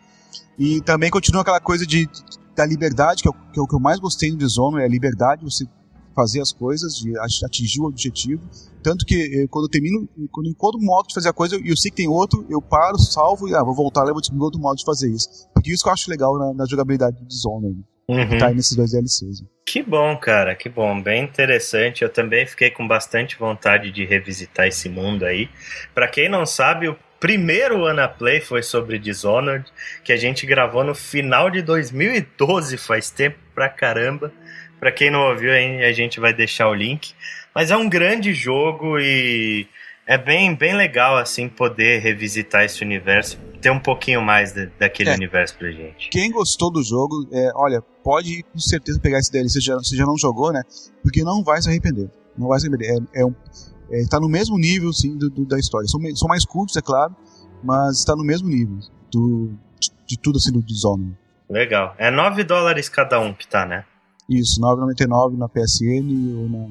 E 0.58 0.82
também 0.82 1.10
continua 1.10 1.42
aquela 1.42 1.60
coisa 1.60 1.86
de, 1.86 2.10
da 2.56 2.66
liberdade, 2.66 3.22
que 3.22 3.28
é, 3.28 3.32
o, 3.32 3.34
que 3.34 3.60
é 3.60 3.62
o 3.62 3.68
que 3.68 3.76
eu 3.76 3.80
mais 3.80 4.00
gostei 4.00 4.32
no 4.32 4.38
Dishonored, 4.38 4.84
é 4.84 4.86
a 4.86 4.90
liberdade, 4.90 5.44
você 5.44 5.66
fazer 6.16 6.40
as 6.40 6.54
coisas, 6.54 6.96
de 6.96 7.14
atingir 7.46 7.82
o 7.82 7.86
objetivo. 7.86 8.42
Tanto 8.82 9.06
que 9.06 9.16
eh, 9.16 9.48
quando 9.50 9.66
eu 9.66 9.70
termino, 9.70 10.08
quando 10.32 10.48
eu 10.48 10.52
encontro 10.52 10.80
um 10.80 10.86
modo 10.86 11.08
de 11.08 11.14
fazer 11.14 11.28
a 11.28 11.34
coisa, 11.34 11.58
e 11.58 11.70
eu 11.70 11.76
sei 11.76 11.92
que 11.92 11.98
tem 11.98 12.08
outro, 12.08 12.46
eu 12.50 12.62
paro, 12.62 12.98
salvo 12.98 13.50
e 13.50 13.54
ah, 13.54 13.64
vou 13.64 13.76
voltar 13.76 14.04
lá 14.04 14.12
e 14.12 14.14
vou 14.14 14.22
descobrir 14.22 14.44
outro 14.44 14.62
modo 14.62 14.78
de 14.78 14.86
fazer 14.86 15.12
isso. 15.12 15.28
Porque 15.54 15.72
isso 15.72 15.84
que 15.84 15.90
eu 15.90 15.94
acho 15.94 16.10
legal 16.10 16.38
na, 16.38 16.54
na 16.54 16.66
jogabilidade 16.66 17.18
do 17.18 17.26
Dishonored. 17.26 17.84
Uhum. 18.08 18.30
Que 18.30 18.38
tá 18.38 18.48
aí 18.48 18.56
nesses 18.56 18.78
dois 18.78 18.92
DLCs. 18.92 19.42
Né? 19.42 19.48
Que 19.76 19.84
bom, 19.84 20.16
cara, 20.16 20.56
que 20.56 20.70
bom, 20.70 21.02
bem 21.02 21.22
interessante. 21.22 22.02
Eu 22.02 22.08
também 22.08 22.46
fiquei 22.46 22.70
com 22.70 22.88
bastante 22.88 23.36
vontade 23.36 23.92
de 23.92 24.06
revisitar 24.06 24.68
esse 24.68 24.88
mundo 24.88 25.26
aí. 25.26 25.50
Para 25.94 26.08
quem 26.08 26.30
não 26.30 26.46
sabe, 26.46 26.88
o 26.88 26.98
primeiro 27.20 27.84
Ana 27.84 28.08
Play 28.08 28.40
foi 28.40 28.64
sobre 28.64 28.98
Dishonored, 28.98 29.66
que 30.02 30.14
a 30.14 30.16
gente 30.16 30.46
gravou 30.46 30.82
no 30.82 30.96
final 30.96 31.50
de 31.50 31.62
2012, 31.62 32.78
faz 32.78 33.10
tempo 33.10 33.38
pra 33.54 33.68
caramba. 33.68 34.32
Para 34.80 34.94
quem 34.94 35.12
não 35.12 35.28
ouviu, 35.28 35.52
a 35.52 35.92
gente 35.92 36.22
vai 36.22 36.34
deixar 36.34 36.70
o 36.70 36.74
link. 36.74 37.14
Mas 37.54 37.70
é 37.70 37.76
um 37.76 37.90
grande 37.90 38.34
jogo 38.34 38.98
e 38.98 39.68
é 40.08 40.18
bem, 40.18 40.56
bem 40.56 40.74
legal, 40.74 41.18
assim, 41.18 41.50
poder 41.50 42.00
revisitar 42.00 42.64
esse 42.64 42.82
universo, 42.82 43.38
ter 43.62 43.72
um 43.72 43.80
pouquinho 43.80 44.22
mais 44.22 44.54
de, 44.54 44.68
daquele 44.80 45.10
é. 45.10 45.16
universo 45.16 45.58
pra 45.58 45.72
gente. 45.72 46.10
Quem 46.10 46.32
gostou 46.32 46.72
do 46.72 46.84
jogo, 46.84 47.28
é, 47.32 47.52
olha, 47.56 47.82
pode 48.04 48.44
com 48.44 48.60
certeza 48.60 49.00
pegar 49.00 49.20
esse 49.20 49.32
DLC, 49.32 49.60
se 49.60 49.66
já, 49.66 49.80
se 49.80 49.96
já 49.96 50.06
não 50.06 50.18
jogou, 50.18 50.52
né? 50.52 50.62
Porque 51.02 51.24
não 51.24 51.44
vai 51.44 51.62
se 51.62 51.70
arrepender. 51.70 52.10
Não 52.38 52.48
vai 52.48 52.60
se 52.60 52.68
arrepender. 52.68 52.92
É, 53.14 53.22
é 53.22 53.26
um, 53.26 53.34
é, 53.92 54.06
tá 54.10 54.20
no 54.20 54.28
mesmo 54.28 54.58
nível, 54.58 54.92
sim, 54.94 55.18
do, 55.18 55.30
do, 55.30 55.46
da 55.46 55.58
história. 55.58 55.88
São, 55.88 56.00
são 56.16 56.28
mais 56.28 56.46
curtos, 56.46 56.76
é 56.76 56.82
claro, 56.82 57.16
mas 57.64 58.00
está 58.00 58.16
no 58.16 58.24
mesmo 58.24 58.48
nível 58.48 58.80
do, 59.12 59.52
de, 59.80 59.92
de 60.08 60.18
tudo, 60.18 60.38
assim, 60.38 60.52
do 60.52 60.62
Dishonored. 60.62 61.16
Legal. 61.50 61.94
É 61.98 62.10
9 62.10 62.44
dólares 62.44 62.90
cada 62.90 63.20
um 63.20 63.34
que 63.34 63.48
tá, 63.48 63.66
né? 63.66 63.86
Isso, 64.30 64.60
9,99 64.60 65.38
na 65.38 65.48
PSN 65.48 66.36
ou 66.38 66.50
na, 66.50 66.68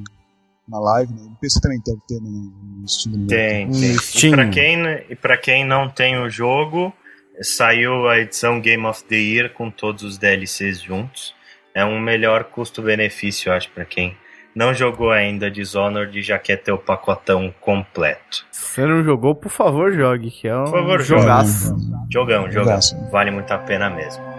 na 0.69 0.81
live, 0.81 1.13
né? 1.13 1.23
No 1.23 1.37
PC 1.37 1.61
também 1.61 1.81
deve 1.85 2.01
ter 2.07 2.21
né, 2.21 2.31
no 2.31 2.89
Steam. 2.89 3.27
Tem, 3.27 3.71
tem. 3.71 3.99
Steam. 3.99 4.33
E 4.33 4.37
pra, 4.37 4.49
quem, 4.49 4.85
e 5.11 5.17
pra 5.17 5.37
quem 5.37 5.65
não 5.65 5.89
tem 5.89 6.19
o 6.19 6.29
jogo, 6.29 6.93
saiu 7.41 8.09
a 8.09 8.19
edição 8.19 8.61
Game 8.61 8.85
of 8.87 9.05
the 9.05 9.17
Year 9.17 9.53
com 9.53 9.71
todos 9.71 10.03
os 10.03 10.19
DLCs 10.19 10.81
juntos. 10.81 11.35
É 11.75 11.85
um 11.85 11.99
melhor 12.01 12.45
custo-benefício, 12.45 13.53
acho, 13.53 13.71
para 13.71 13.85
quem 13.85 14.17
não 14.55 14.73
jogou 14.73 15.11
ainda 15.11 15.51
Dishonored 15.51 16.17
e 16.17 16.23
já 16.23 16.39
quer 16.39 16.59
ter 16.59 16.73
o 16.73 16.79
pacotão 16.79 17.53
completo. 17.61 18.47
Se 18.53 18.81
não 18.83 19.03
jogou, 19.03 19.35
por 19.35 19.51
favor, 19.51 19.93
jogue, 19.93 20.31
que 20.31 20.47
é 20.47 20.57
um 20.57 20.65
por 20.65 20.71
favor, 20.71 21.03
jogaço. 21.03 21.77
Jogão, 22.11 22.51
jogão. 22.51 22.79
Vale 23.11 23.31
muito 23.33 23.51
a 23.51 23.59
pena 23.59 23.91
mesmo. 23.91 24.34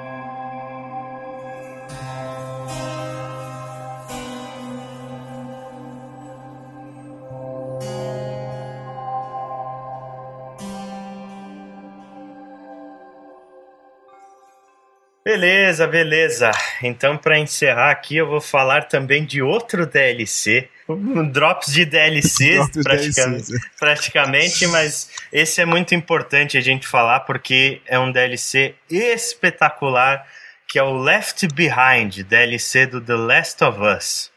Beleza, 15.35 15.85
beleza. 15.85 16.51
Então, 16.81 17.17
para 17.17 17.37
encerrar 17.37 17.91
aqui, 17.91 18.15
eu 18.15 18.25
vou 18.25 18.39
falar 18.39 18.83
também 18.83 19.25
de 19.25 19.41
outro 19.41 19.85
DLC. 19.85 20.69
Um 20.87 21.27
drops 21.27 21.73
de 21.73 21.83
DLCs, 21.83 22.69
praticamente, 22.81 23.47
DLCs. 23.47 23.69
praticamente, 23.77 24.67
mas 24.67 25.09
esse 25.33 25.59
é 25.59 25.65
muito 25.65 25.93
importante 25.93 26.57
a 26.57 26.61
gente 26.61 26.87
falar 26.87 27.21
porque 27.21 27.81
é 27.85 27.99
um 27.99 28.13
DLC 28.13 28.75
espetacular 28.89 30.25
que 30.65 30.79
é 30.79 30.83
o 30.83 30.93
Left 30.93 31.45
Behind, 31.53 32.23
DLC 32.23 32.85
do 32.85 33.01
The 33.01 33.15
Last 33.15 33.61
of 33.61 33.79
Us. 33.81 34.31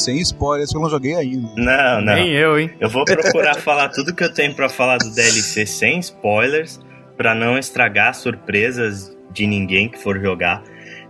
Sem 0.00 0.18
spoilers, 0.18 0.72
eu 0.72 0.80
não 0.80 0.90
joguei 0.90 1.14
ainda. 1.14 1.48
Não, 1.56 2.00
não. 2.00 2.14
Nem 2.14 2.30
eu, 2.30 2.58
hein? 2.58 2.70
Eu 2.80 2.88
vou 2.88 3.04
procurar 3.04 3.56
falar 3.60 3.88
tudo 3.88 4.14
que 4.14 4.24
eu 4.24 4.32
tenho 4.32 4.54
para 4.54 4.68
falar 4.68 4.98
do 4.98 5.10
DLC 5.14 5.66
sem 5.66 5.98
spoilers, 5.98 6.80
para 7.16 7.34
não 7.34 7.58
estragar 7.58 8.14
surpresas 8.14 9.16
de 9.32 9.46
ninguém 9.46 9.88
que 9.88 9.98
for 9.98 10.20
jogar. 10.20 10.62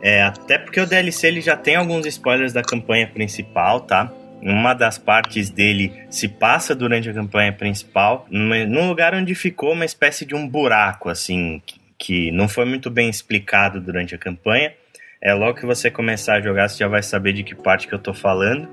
É, 0.03 0.23
até 0.23 0.59
porque 0.59 0.81
o 0.81 0.87
DLC 0.87 1.27
ele 1.27 1.41
já 1.41 1.57
tem 1.57 1.77
alguns 1.77 2.07
spoilers 2.07 2.53
da 2.53 2.63
campanha 2.63 3.07
principal, 3.07 3.81
tá? 3.81 4.13
Uma 4.43 4.73
das 4.73 4.97
partes 4.97 5.51
dele 5.51 5.93
se 6.09 6.27
passa 6.27 6.75
durante 6.75 7.11
a 7.11 7.13
campanha 7.13 7.53
principal, 7.53 8.27
num 8.31 8.89
lugar 8.89 9.15
onde 9.15 9.35
ficou 9.35 9.73
uma 9.73 9.85
espécie 9.85 10.25
de 10.25 10.35
um 10.35 10.49
buraco, 10.49 11.11
assim, 11.11 11.61
que 11.99 12.33
não 12.33 12.49
foi 12.49 12.65
muito 12.65 12.91
bem 12.91 13.11
explicado 13.11 13.79
durante 13.79 14.15
a 14.15 14.19
campanha. 14.19 14.73
É 15.23 15.35
logo 15.35 15.59
que 15.59 15.67
você 15.67 15.91
começar 15.91 16.37
a 16.37 16.41
jogar, 16.41 16.67
você 16.67 16.79
já 16.79 16.89
vai 16.89 17.03
saber 17.03 17.35
de 17.35 17.45
que 17.45 17.55
parte 17.55 17.87
que 17.87 17.93
eu 17.95 17.99
tô 17.99 18.15
falando. 18.15 18.67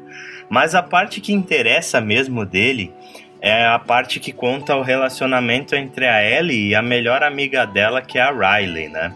Mas 0.50 0.74
a 0.74 0.82
parte 0.82 1.20
que 1.20 1.34
interessa 1.34 2.00
mesmo 2.00 2.46
dele 2.46 2.94
é 3.42 3.66
a 3.66 3.78
parte 3.78 4.18
que 4.18 4.32
conta 4.32 4.74
o 4.78 4.82
relacionamento 4.82 5.76
entre 5.76 6.08
a 6.08 6.24
Ellie 6.24 6.70
e 6.70 6.76
a 6.76 6.82
melhor 6.82 7.22
amiga 7.22 7.66
dela, 7.66 8.02
que 8.02 8.18
é 8.18 8.22
a 8.22 8.32
Riley, 8.32 8.88
né? 8.88 9.14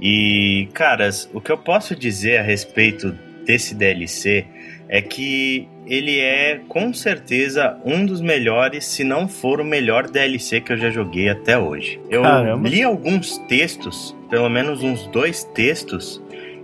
E, 0.00 0.68
caras, 0.74 1.30
o 1.32 1.40
que 1.40 1.52
eu 1.52 1.56
posso 1.56 1.94
dizer 1.94 2.38
a 2.38 2.42
respeito 2.42 3.12
desse 3.44 3.72
DLC 3.72 4.44
é 4.88 5.00
que 5.00 5.68
ele 5.86 6.18
é 6.18 6.60
com 6.68 6.92
certeza 6.92 7.78
um 7.84 8.04
dos 8.04 8.20
melhores, 8.20 8.84
se 8.84 9.04
não 9.04 9.28
for 9.28 9.60
o 9.60 9.64
melhor 9.64 10.08
DLC 10.08 10.60
que 10.60 10.72
eu 10.72 10.76
já 10.76 10.90
joguei 10.90 11.28
até 11.28 11.56
hoje. 11.56 12.00
Eu 12.10 12.22
Caramba. 12.22 12.68
li 12.68 12.82
alguns 12.82 13.38
textos, 13.46 14.14
pelo 14.28 14.48
menos 14.48 14.82
uns 14.82 15.06
dois 15.06 15.44
textos, 15.44 16.20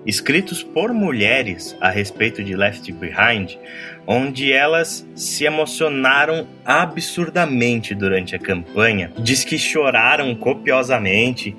escritos 0.06 0.62
por 0.62 0.92
mulheres 0.92 1.76
a 1.80 1.90
respeito 1.90 2.42
de 2.42 2.54
Left 2.56 2.90
Behind, 2.92 3.56
onde 4.06 4.52
elas 4.52 5.06
se 5.14 5.44
emocionaram 5.44 6.46
absurdamente 6.64 7.94
durante 7.94 8.34
a 8.34 8.38
campanha, 8.38 9.12
diz 9.18 9.44
que 9.44 9.58
choraram 9.58 10.34
copiosamente 10.34 11.56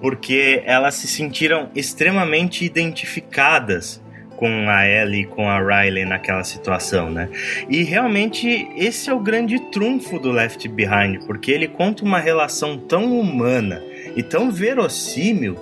porque 0.00 0.62
elas 0.64 0.96
se 0.96 1.06
sentiram 1.06 1.70
extremamente 1.74 2.64
identificadas 2.64 4.02
com 4.36 4.68
a 4.68 4.88
Ellie 4.88 5.20
e 5.20 5.26
com 5.26 5.48
a 5.48 5.60
Riley 5.60 6.04
naquela 6.04 6.42
situação, 6.42 7.08
né? 7.08 7.28
E 7.68 7.84
realmente 7.84 8.66
esse 8.76 9.08
é 9.08 9.14
o 9.14 9.20
grande 9.20 9.60
trunfo 9.70 10.18
do 10.18 10.32
Left 10.32 10.66
Behind, 10.66 11.24
porque 11.24 11.52
ele 11.52 11.68
conta 11.68 12.04
uma 12.04 12.18
relação 12.18 12.76
tão 12.76 13.16
humana 13.20 13.80
e 14.16 14.22
tão 14.24 14.50
verossímil 14.50 15.56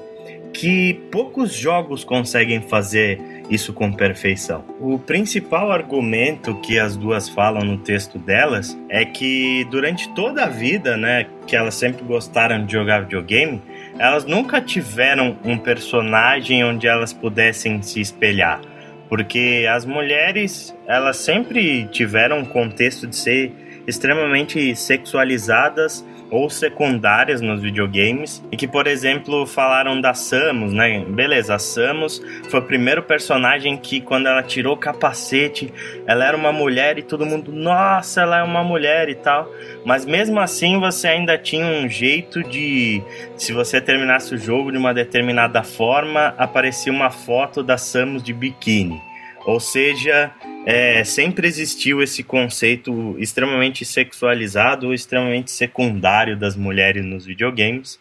que 0.52 0.94
poucos 1.10 1.52
jogos 1.52 2.04
conseguem 2.04 2.60
fazer 2.60 3.20
isso 3.50 3.72
com 3.72 3.92
perfeição. 3.92 4.64
O 4.78 4.98
principal 4.98 5.72
argumento 5.72 6.54
que 6.60 6.78
as 6.78 6.96
duas 6.96 7.28
falam 7.28 7.62
no 7.64 7.78
texto 7.78 8.18
delas 8.18 8.78
é 8.88 9.04
que 9.04 9.66
durante 9.70 10.08
toda 10.14 10.44
a 10.44 10.48
vida, 10.48 10.96
né, 10.96 11.26
que 11.46 11.56
elas 11.56 11.74
sempre 11.74 12.04
gostaram 12.04 12.64
de 12.64 12.72
jogar 12.72 13.02
videogame, 13.02 13.60
elas 13.98 14.24
nunca 14.24 14.60
tiveram 14.60 15.36
um 15.44 15.58
personagem 15.58 16.64
onde 16.64 16.86
elas 16.86 17.12
pudessem 17.12 17.82
se 17.82 18.00
espelhar. 18.00 18.60
Porque 19.08 19.66
as 19.68 19.84
mulheres, 19.84 20.76
elas 20.86 21.16
sempre 21.16 21.84
tiveram 21.86 22.38
um 22.38 22.44
contexto 22.44 23.08
de 23.08 23.16
ser 23.16 23.52
extremamente 23.90 24.74
sexualizadas 24.74 26.04
ou 26.30 26.48
secundárias 26.48 27.40
nos 27.40 27.60
videogames 27.60 28.42
e 28.52 28.56
que, 28.56 28.68
por 28.68 28.86
exemplo, 28.86 29.44
falaram 29.46 30.00
da 30.00 30.14
Samus, 30.14 30.72
né? 30.72 31.04
Beleza, 31.04 31.56
a 31.56 31.58
Samus 31.58 32.22
foi 32.48 32.60
o 32.60 32.62
primeiro 32.62 33.02
personagem 33.02 33.76
que, 33.76 34.00
quando 34.00 34.28
ela 34.28 34.42
tirou 34.42 34.74
o 34.74 34.78
capacete, 34.78 35.72
ela 36.06 36.24
era 36.24 36.36
uma 36.36 36.52
mulher 36.52 36.98
e 36.98 37.02
todo 37.02 37.26
mundo, 37.26 37.52
nossa, 37.52 38.22
ela 38.22 38.38
é 38.38 38.42
uma 38.42 38.62
mulher 38.62 39.08
e 39.08 39.16
tal. 39.16 39.50
Mas 39.84 40.06
mesmo 40.06 40.38
assim, 40.38 40.78
você 40.78 41.08
ainda 41.08 41.36
tinha 41.36 41.66
um 41.66 41.88
jeito 41.88 42.42
de, 42.44 43.02
se 43.36 43.52
você 43.52 43.80
terminasse 43.80 44.34
o 44.34 44.38
jogo 44.38 44.70
de 44.70 44.78
uma 44.78 44.94
determinada 44.94 45.62
forma, 45.64 46.32
aparecia 46.38 46.92
uma 46.92 47.10
foto 47.10 47.62
da 47.62 47.76
Samus 47.76 48.22
de 48.22 48.32
biquíni. 48.32 49.00
Ou 49.44 49.58
seja, 49.58 50.30
é, 50.66 51.02
sempre 51.04 51.46
existiu 51.46 52.02
esse 52.02 52.22
conceito 52.22 53.16
extremamente 53.18 53.84
sexualizado 53.84 54.88
ou 54.88 54.94
extremamente 54.94 55.50
secundário 55.50 56.36
das 56.36 56.56
mulheres 56.56 57.04
nos 57.04 57.24
videogames. 57.24 57.98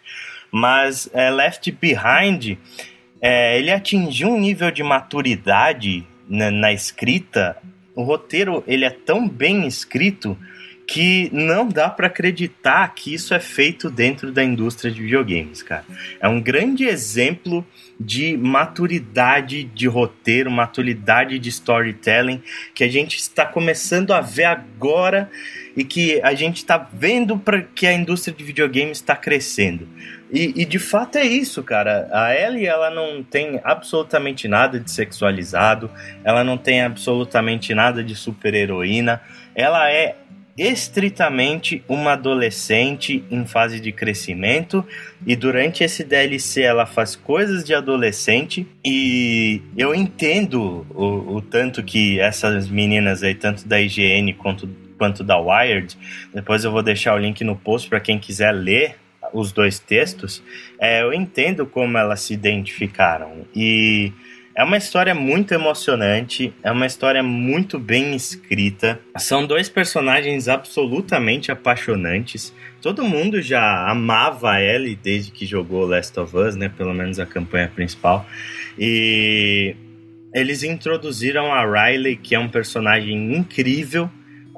Mas 0.52 1.10
é, 1.13 1.30
Left 1.30 1.72
Behind, 1.72 2.58
é, 3.22 3.58
ele 3.58 3.72
atingiu 3.72 4.30
um 4.30 4.39
nível 4.39 4.72
de 4.72 4.84
maturidade 4.84 6.06
na, 6.28 6.52
na 6.52 6.74
escrita. 6.74 7.58
O 7.95 8.04
roteiro 8.04 8.63
ele 8.67 8.86
é 8.86 8.89
tão 8.89 9.28
bem 9.28 9.65
escrito 9.65 10.38
que 10.89 11.30
não 11.32 11.69
dá 11.69 11.88
para 11.88 12.08
acreditar 12.08 12.95
que 12.95 13.13
isso 13.13 13.36
é 13.36 13.39
feito 13.39 13.91
dentro 13.91 14.32
da 14.32 14.43
indústria 14.43 14.91
de 14.91 15.04
videogames, 15.04 15.62
cara. 15.62 15.86
É 16.19 16.28
um 16.28 16.41
grande 16.41 16.84
exemplo 16.84 17.63
de 17.99 18.36
maturidade 18.36 19.65
de 19.65 19.88
roteiro, 19.88 20.49
maturidade 20.49 21.38
de 21.38 21.47
storytelling 21.47 22.41
que 22.73 22.84
a 22.84 22.88
gente 22.88 23.19
está 23.19 23.45
começando 23.45 24.12
a 24.13 24.19
ver 24.19 24.45
agora 24.45 25.30
e 25.78 25.84
que 25.84 26.19
a 26.23 26.34
gente 26.34 26.58
está 26.58 26.89
vendo 26.91 27.38
para 27.38 27.62
que 27.62 27.86
a 27.86 27.93
indústria 27.93 28.36
de 28.36 28.43
videogames 28.43 28.97
está 28.97 29.15
crescendo. 29.15 29.88
E, 30.32 30.54
e, 30.56 30.65
de 30.65 30.80
fato 30.80 31.19
é 31.19 31.23
isso, 31.23 31.62
cara. 31.62 32.10
A 32.12 32.36
Ellie 32.36 32.65
ela 32.65 32.89
não 32.89 33.21
tem 33.21 33.60
absolutamente 33.63 34.47
nada 34.47 34.80
de 34.80 34.89
sexualizado, 34.89 35.91
ela 36.23 36.43
não 36.43 36.58
tem 36.58 36.82
absolutamente 36.82 37.75
nada 37.75 38.04
de 38.04 38.15
super 38.15 38.56
heroína. 38.56 39.21
Ela 39.56 39.91
é 39.91 40.15
estritamente 40.62 41.84
uma 41.88 42.13
adolescente 42.13 43.24
em 43.32 43.45
fase 43.45 43.80
de 43.80 43.91
crescimento 43.91 44.86
e 45.26 45.36
durante 45.36 45.84
esse 45.84 46.04
DLC 46.04 46.62
ela 46.62 46.86
faz 46.86 47.15
coisas 47.15 47.63
de 47.63 47.74
adolescente 47.74 48.67
e 48.84 49.62
eu 49.78 49.95
entendo 49.95 50.86
o, 50.89 51.38
o 51.38 51.41
tanto 51.41 51.82
que 51.82 52.19
essas 52.19 52.67
meninas 52.67 53.24
aí, 53.24 53.34
tanto 53.34 53.67
da 53.67 53.80
IGN 53.80 54.34
quanto, 54.34 54.69
quanto 54.98 55.24
da 55.24 55.38
Wired, 55.38 55.98
depois 56.34 56.63
eu 56.65 56.72
vou 56.72 56.84
deixar 56.84 57.15
o 57.15 57.17
link 57.17 57.41
no 57.43 57.56
post 57.56 57.88
para 57.88 58.00
quem 58.00 58.19
quiser 58.19 58.52
ler 58.52 58.98
os 59.34 59.52
dois 59.52 59.80
textos, 59.80 60.43
é, 60.80 61.02
eu 61.02 61.13
entendo 61.13 61.65
como 61.65 61.98
elas 61.98 62.22
se 62.22 62.34
identificaram. 62.34 63.45
E 63.56 64.12
é 64.60 64.63
uma 64.65 64.76
história 64.76 65.15
muito 65.15 65.54
emocionante, 65.54 66.54
é 66.62 66.69
uma 66.69 66.86
história 66.86 67.24
muito 67.24 67.80
bem 67.80 68.13
escrita. 68.13 69.00
São 69.17 69.48
dois 69.48 69.69
personagens 69.69 70.50
absolutamente 70.50 71.50
apaixonantes. 71.50 72.54
Todo 72.82 73.06
mundo 73.06 73.41
já 73.41 73.89
amava 73.89 74.52
a 74.52 74.62
Ellie 74.62 75.00
desde 75.02 75.32
que 75.32 75.45
jogou 75.45 75.86
Last 75.86 76.19
of 76.19 76.36
Us, 76.36 76.58
né? 76.58 76.67
Pelo 76.67 76.93
menos 76.93 77.22
a 77.22 77.26
campanha 77.26 77.72
principal. 77.74 78.28
E 78.78 79.78
eles 80.36 80.62
introduziram 80.62 81.54
a 81.54 81.63
Riley, 81.63 82.17
que 82.17 82.36
é 82.36 82.39
um 82.39 82.50
personagem 82.50 83.34
incrível, 83.38 84.10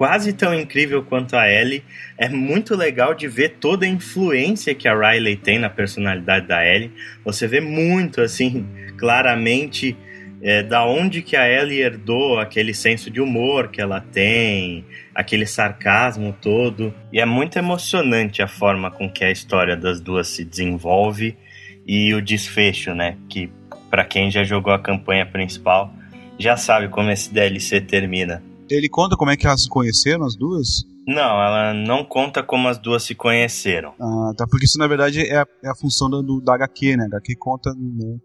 quase 0.01 0.33
tão 0.33 0.51
incrível 0.51 1.03
quanto 1.03 1.35
a 1.35 1.47
Ellie. 1.47 1.83
É 2.17 2.27
muito 2.27 2.75
legal 2.75 3.13
de 3.13 3.27
ver 3.27 3.57
toda 3.59 3.85
a 3.85 3.87
influência 3.87 4.73
que 4.73 4.87
a 4.87 4.95
Riley 4.95 5.35
tem 5.35 5.59
na 5.59 5.69
personalidade 5.69 6.47
da 6.47 6.65
Ellie. 6.65 6.91
Você 7.23 7.47
vê 7.47 7.61
muito, 7.61 8.19
assim, 8.19 8.65
claramente 8.97 9.95
é, 10.41 10.63
da 10.63 10.83
onde 10.87 11.21
que 11.21 11.35
a 11.35 11.47
Ellie 11.47 11.83
herdou 11.83 12.39
aquele 12.39 12.73
senso 12.73 13.11
de 13.11 13.21
humor 13.21 13.67
que 13.67 13.79
ela 13.79 14.01
tem, 14.01 14.83
aquele 15.13 15.45
sarcasmo 15.45 16.35
todo. 16.41 16.91
E 17.13 17.19
é 17.19 17.25
muito 17.27 17.59
emocionante 17.59 18.41
a 18.41 18.47
forma 18.47 18.89
com 18.89 19.07
que 19.07 19.23
a 19.23 19.29
história 19.29 19.77
das 19.77 20.01
duas 20.01 20.29
se 20.29 20.43
desenvolve 20.43 21.37
e 21.85 22.11
o 22.15 22.23
desfecho, 22.23 22.95
né? 22.95 23.17
Que 23.29 23.51
para 23.91 24.03
quem 24.03 24.31
já 24.31 24.43
jogou 24.43 24.73
a 24.73 24.79
campanha 24.79 25.27
principal 25.27 25.93
já 26.39 26.57
sabe 26.57 26.87
como 26.87 27.11
esse 27.11 27.31
DLC 27.31 27.81
termina. 27.81 28.41
Ele 28.71 28.89
conta 28.89 29.17
como 29.17 29.29
é 29.31 29.37
que 29.37 29.45
elas 29.45 29.63
se 29.63 29.69
conheceram, 29.69 30.25
as 30.25 30.35
duas? 30.35 30.85
Não, 31.05 31.43
ela 31.43 31.73
não 31.73 32.05
conta 32.05 32.41
como 32.41 32.67
as 32.67 32.77
duas 32.77 33.03
se 33.03 33.13
conheceram. 33.13 33.93
Ah, 33.99 34.33
tá. 34.37 34.47
Porque 34.47 34.65
isso 34.65 34.77
na 34.77 34.87
verdade 34.87 35.21
é 35.21 35.37
a, 35.37 35.47
é 35.63 35.69
a 35.69 35.75
função 35.75 36.09
do, 36.09 36.39
da 36.39 36.55
HQ, 36.55 36.95
né? 36.95 37.03
A 37.03 37.07
HQ 37.07 37.35
conta. 37.35 37.73
Né, 37.73 38.17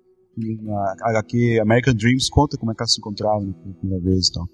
a 1.02 1.10
HQ 1.10 1.60
American 1.60 1.94
Dreams 1.94 2.28
conta 2.28 2.58
como 2.58 2.70
é 2.70 2.74
que 2.74 2.82
elas 2.82 2.92
se 2.92 3.00
encontraram 3.00 3.52
pela 3.52 3.74
primeira 3.74 4.04
vez 4.04 4.28
e 4.28 4.32
tal. 4.32 4.44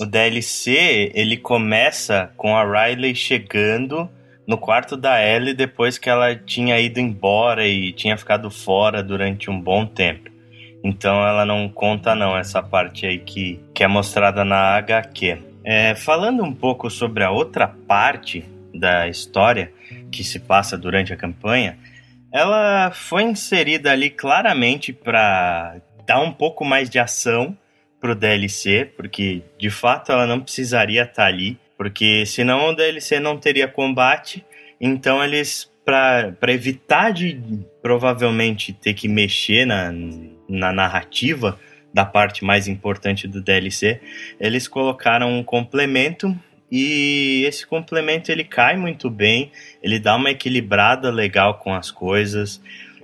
O 0.00 0.06
DLC, 0.06 1.12
ele 1.14 1.36
começa 1.36 2.32
com 2.36 2.56
a 2.56 2.64
Riley 2.64 3.14
chegando 3.14 4.08
no 4.48 4.58
quarto 4.58 4.96
da 4.96 5.22
Ellie 5.22 5.54
depois 5.54 5.98
que 5.98 6.10
ela 6.10 6.34
tinha 6.34 6.80
ido 6.80 6.98
embora 6.98 7.68
e 7.68 7.92
tinha 7.92 8.16
ficado 8.16 8.50
fora 8.50 9.02
durante 9.02 9.50
um 9.50 9.60
bom 9.60 9.86
tempo. 9.86 10.30
Então 10.88 11.22
ela 11.26 11.44
não 11.44 11.68
conta 11.68 12.14
não 12.14 12.34
essa 12.34 12.62
parte 12.62 13.04
aí 13.04 13.18
que, 13.18 13.60
que 13.74 13.84
é 13.84 13.86
mostrada 13.86 14.42
na 14.42 14.74
HQ. 14.76 15.38
É, 15.62 15.94
falando 15.94 16.42
um 16.42 16.52
pouco 16.52 16.88
sobre 16.88 17.22
a 17.22 17.30
outra 17.30 17.68
parte 17.68 18.42
da 18.72 19.06
história 19.06 19.70
que 20.10 20.24
se 20.24 20.40
passa 20.40 20.78
durante 20.78 21.12
a 21.12 21.16
campanha, 21.16 21.78
ela 22.32 22.90
foi 22.90 23.24
inserida 23.24 23.92
ali 23.92 24.08
claramente 24.08 24.90
para 24.90 25.76
dar 26.06 26.20
um 26.20 26.32
pouco 26.32 26.64
mais 26.64 26.88
de 26.88 26.98
ação 26.98 27.54
pro 28.00 28.14
DLC, 28.14 28.90
porque 28.96 29.42
de 29.58 29.68
fato 29.68 30.10
ela 30.10 30.26
não 30.26 30.40
precisaria 30.40 31.02
estar 31.02 31.14
tá 31.14 31.26
ali, 31.26 31.58
porque 31.76 32.24
senão 32.24 32.70
o 32.70 32.74
DLC 32.74 33.20
não 33.20 33.36
teria 33.36 33.68
combate. 33.68 34.42
Então 34.80 35.22
eles, 35.22 35.70
para 35.84 36.32
evitar 36.48 37.12
de 37.12 37.38
provavelmente 37.82 38.72
ter 38.72 38.94
que 38.94 39.06
mexer 39.06 39.66
na, 39.66 39.92
na 40.48 40.72
narrativa 40.72 41.58
da 41.92 42.04
parte 42.04 42.44
mais 42.44 42.68
importante 42.68 43.26
do 43.26 43.40
DLC, 43.40 44.00
eles 44.38 44.68
colocaram 44.68 45.36
um 45.38 45.42
complemento 45.42 46.36
e 46.70 47.44
esse 47.46 47.66
complemento 47.66 48.30
ele 48.30 48.44
cai 48.44 48.76
muito 48.76 49.08
bem, 49.08 49.50
ele 49.82 49.98
dá 49.98 50.16
uma 50.16 50.30
equilibrada 50.30 51.10
legal 51.10 51.54
com 51.54 51.74
as 51.74 51.90
coisas. 51.90 52.60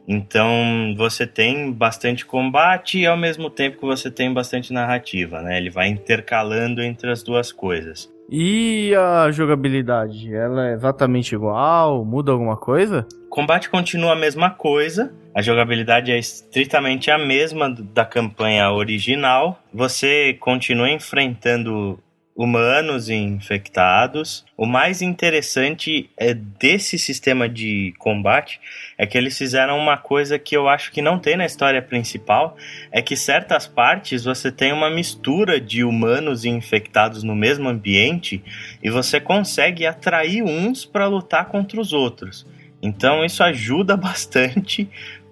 Então 0.07 0.95
você 0.97 1.27
tem 1.27 1.73
bastante 1.73 2.27
combate 2.27 2.99
e 2.99 3.07
ao 3.07 3.17
mesmo 3.17 3.49
tempo 3.49 3.79
que 3.79 3.87
você 3.87 4.11
tem 4.11 4.33
bastante 4.33 4.73
narrativa, 4.73 5.41
né? 5.41 5.57
Ele 5.57 5.71
vai 5.71 5.89
intercalando 5.89 6.83
entre 6.83 7.11
as 7.11 7.23
duas 7.23 7.51
coisas. 7.51 8.13
E 8.31 8.95
a 8.95 9.31
jogabilidade, 9.31 10.35
ela 10.35 10.69
é 10.69 10.73
exatamente 10.73 11.35
igual? 11.35 12.05
Muda 12.05 12.33
alguma 12.33 12.57
coisa? 12.57 13.07
combate 13.35 13.69
continua 13.69 14.13
a 14.13 14.17
mesma 14.17 14.49
coisa, 14.49 15.13
a 15.35 15.43
jogabilidade 15.43 16.13
é 16.13 16.17
estritamente 16.17 17.11
a 17.11 17.19
mesma 17.19 17.69
da 17.69 18.05
campanha 18.05 18.71
original. 18.71 19.59
Você 19.73 20.35
continua 20.35 20.89
enfrentando 20.89 21.99
humanos 22.35 23.09
infectados. 23.09 24.44
O 24.57 24.66
mais 24.66 25.01
interessante 25.01 26.11
é 26.16 26.35
desse 26.35 26.99
sistema 26.99 27.49
de 27.49 27.94
combate 27.99 28.61
é 28.99 29.07
que 29.07 29.16
eles 29.16 29.38
fizeram 29.38 29.79
uma 29.79 29.97
coisa 29.97 30.38
que 30.38 30.57
eu 30.57 30.68
acho 30.68 30.90
que 30.90 31.01
não 31.01 31.18
tem 31.18 31.37
na 31.37 31.47
história 31.47 31.81
principal, 31.81 32.57
é 32.90 33.01
que 33.01 33.16
certas 33.16 33.66
partes 33.66 34.25
você 34.25 34.51
tem 34.51 34.73
uma 34.73 34.90
mistura 34.90 35.61
de 35.61 35.85
humanos 35.85 36.44
e 36.44 36.49
infectados 36.49 37.23
no 37.23 37.37
mesmo 37.37 37.68
ambiente 37.68 38.42
e 38.83 38.90
você 38.90 39.20
consegue 39.20 39.87
atrair 39.87 40.42
uns 40.42 40.85
para 40.85 41.07
lutar 41.07 41.47
contra 41.47 41.81
os 41.81 41.92
outros. 41.92 42.44
Então 42.83 43.25
isso 43.25 43.44
ajuda 43.44 43.94
bastante 43.97 44.88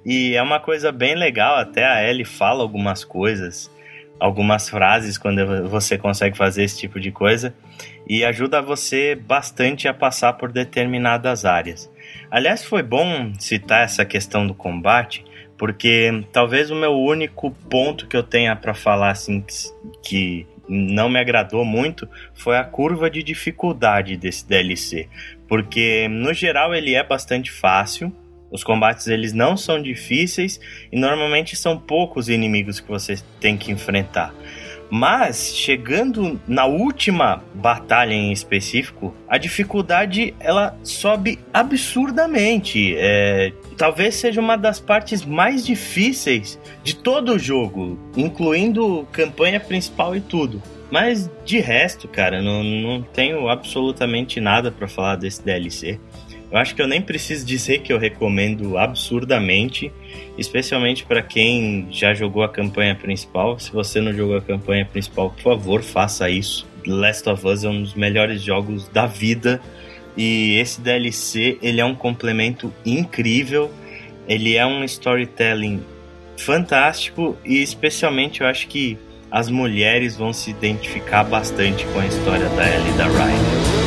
e 0.07 0.35
é 0.35 0.43
uma 0.43 0.61
coisa 0.61 0.93
bem 0.93 1.17
legal, 1.17 1.57
até 1.57 1.85
a 1.85 2.09
Ellie 2.09 2.25
fala 2.25 2.63
algumas 2.63 3.05
coisas 3.05 3.72
algumas 4.23 4.69
frases 4.69 5.19
quando 5.19 5.69
você 5.69 5.99
consegue 5.99 6.37
fazer 6.37 6.63
esse 6.63 6.79
tipo 6.79 7.01
de 7.01 7.11
coisa 7.11 7.53
e 8.09 8.25
ajuda 8.25 8.63
você 8.63 9.17
bastante 9.17 9.89
a 9.89 9.95
passar 9.95 10.35
por 10.35 10.53
determinadas 10.53 11.45
áreas. 11.45 11.91
Aliás, 12.31 12.63
foi 12.63 12.85
bom 12.85 13.33
citar 13.37 13.83
essa 13.83 14.05
questão 14.05 14.47
do 14.47 14.55
combate, 14.55 15.25
porque 15.59 16.25
talvez 16.33 16.71
o 16.71 16.77
meu 16.77 16.93
único 16.93 17.51
ponto 17.69 18.07
que 18.07 18.17
eu 18.17 18.23
tenha 18.23 18.55
para 18.55 18.75
falar 18.75 19.11
assim 19.11 19.45
que 20.05 20.47
não 20.69 21.09
me 21.09 21.19
agradou 21.19 21.65
muito 21.65 22.09
foi 22.33 22.57
a 22.57 22.65
curva 22.65 23.11
de 23.11 23.25
dificuldade 23.25 24.17
desse 24.17 24.47
DLC, 24.47 25.09
porque 25.49 26.07
no 26.09 26.33
geral 26.33 26.73
ele 26.73 26.95
é 26.95 27.03
bastante 27.03 27.51
fácil, 27.51 28.15
os 28.53 28.63
combates 28.63 29.07
eles 29.07 29.33
não 29.33 29.57
são 29.57 29.81
difíceis 29.81 30.61
e 30.93 30.99
normalmente 30.99 31.57
são 31.57 31.79
poucos 31.79 32.29
inimigos 32.29 32.79
que 32.79 32.89
você 32.89 33.19
tem 33.41 33.57
que 33.57 33.73
enfrentar. 33.73 34.35
Mas 34.95 35.57
chegando 35.57 36.39
na 36.47 36.67
última 36.67 37.43
batalha 37.55 38.13
em 38.13 38.31
específico, 38.31 39.17
a 39.27 39.39
dificuldade 39.39 40.35
ela 40.39 40.77
sobe 40.83 41.39
absurdamente. 41.51 42.95
É, 42.99 43.55
talvez 43.79 44.17
seja 44.17 44.39
uma 44.39 44.55
das 44.55 44.79
partes 44.79 45.25
mais 45.25 45.65
difíceis 45.65 46.61
de 46.85 46.95
todo 46.95 47.33
o 47.33 47.39
jogo, 47.39 47.99
incluindo 48.15 49.09
campanha 49.11 49.59
principal 49.59 50.15
e 50.15 50.21
tudo. 50.21 50.63
Mas 50.91 51.31
de 51.43 51.59
resto, 51.59 52.07
cara, 52.07 52.43
não, 52.43 52.63
não 52.63 53.03
tenho 53.03 53.49
absolutamente 53.49 54.43
nada 54.43 54.71
para 54.71 54.87
falar 54.87 55.17
desse 55.17 55.43
DLC. 55.43 55.99
Eu 56.53 56.59
acho 56.59 56.75
que 56.75 56.83
eu 56.83 56.87
nem 56.87 57.01
preciso 57.01 57.47
dizer 57.47 57.79
que 57.79 57.91
eu 57.91 57.99
recomendo 57.99 58.77
absurdamente, 58.77 59.91
especialmente 60.37 61.03
para 61.03 61.23
quem 61.23 61.89
já 61.91 62.13
jogou 62.13 62.43
a 62.43 62.49
campanha 62.49 62.95
principal. 62.95 63.59
Se 63.59 63.73
você 63.73 64.03
não 64.03 64.13
jogou 64.13 64.37
a 64.37 64.43
campanha 64.43 64.85
principal, 64.85 65.31
por 65.31 65.43
favor, 65.43 65.83
faça 65.83 66.29
isso. 66.29 66.67
Last 66.87 67.27
of 67.27 67.47
Us 67.47 67.65
é 67.65 67.71
um 67.71 67.83
dos 67.83 67.95
melhores 67.95 68.43
jogos 68.43 68.87
da 68.89 69.07
vida 69.07 69.63
e 70.15 70.59
esse 70.59 70.79
DLC 70.83 71.57
ele 71.63 71.81
é 71.81 71.85
um 71.87 71.95
complemento 71.95 72.71
incrível. 72.85 73.71
Ele 74.29 74.55
é 74.55 74.67
um 74.67 74.85
storytelling 74.85 75.83
fantástico 76.37 77.35
e 77.47 77.63
especialmente 77.63 78.43
eu 78.43 78.47
acho 78.47 78.69
que 78.69 78.99
as 79.31 79.49
mulheres 79.49 80.17
vão 80.17 80.35
se 80.35 80.51
identificar 80.51 81.25
bastante 81.25 81.87
com 81.87 81.99
a 81.99 82.07
história 82.07 82.49
da 82.51 82.69
Ellie 82.69 82.91
e 82.91 82.99
da 82.99 83.07
Ryan. 83.07 83.82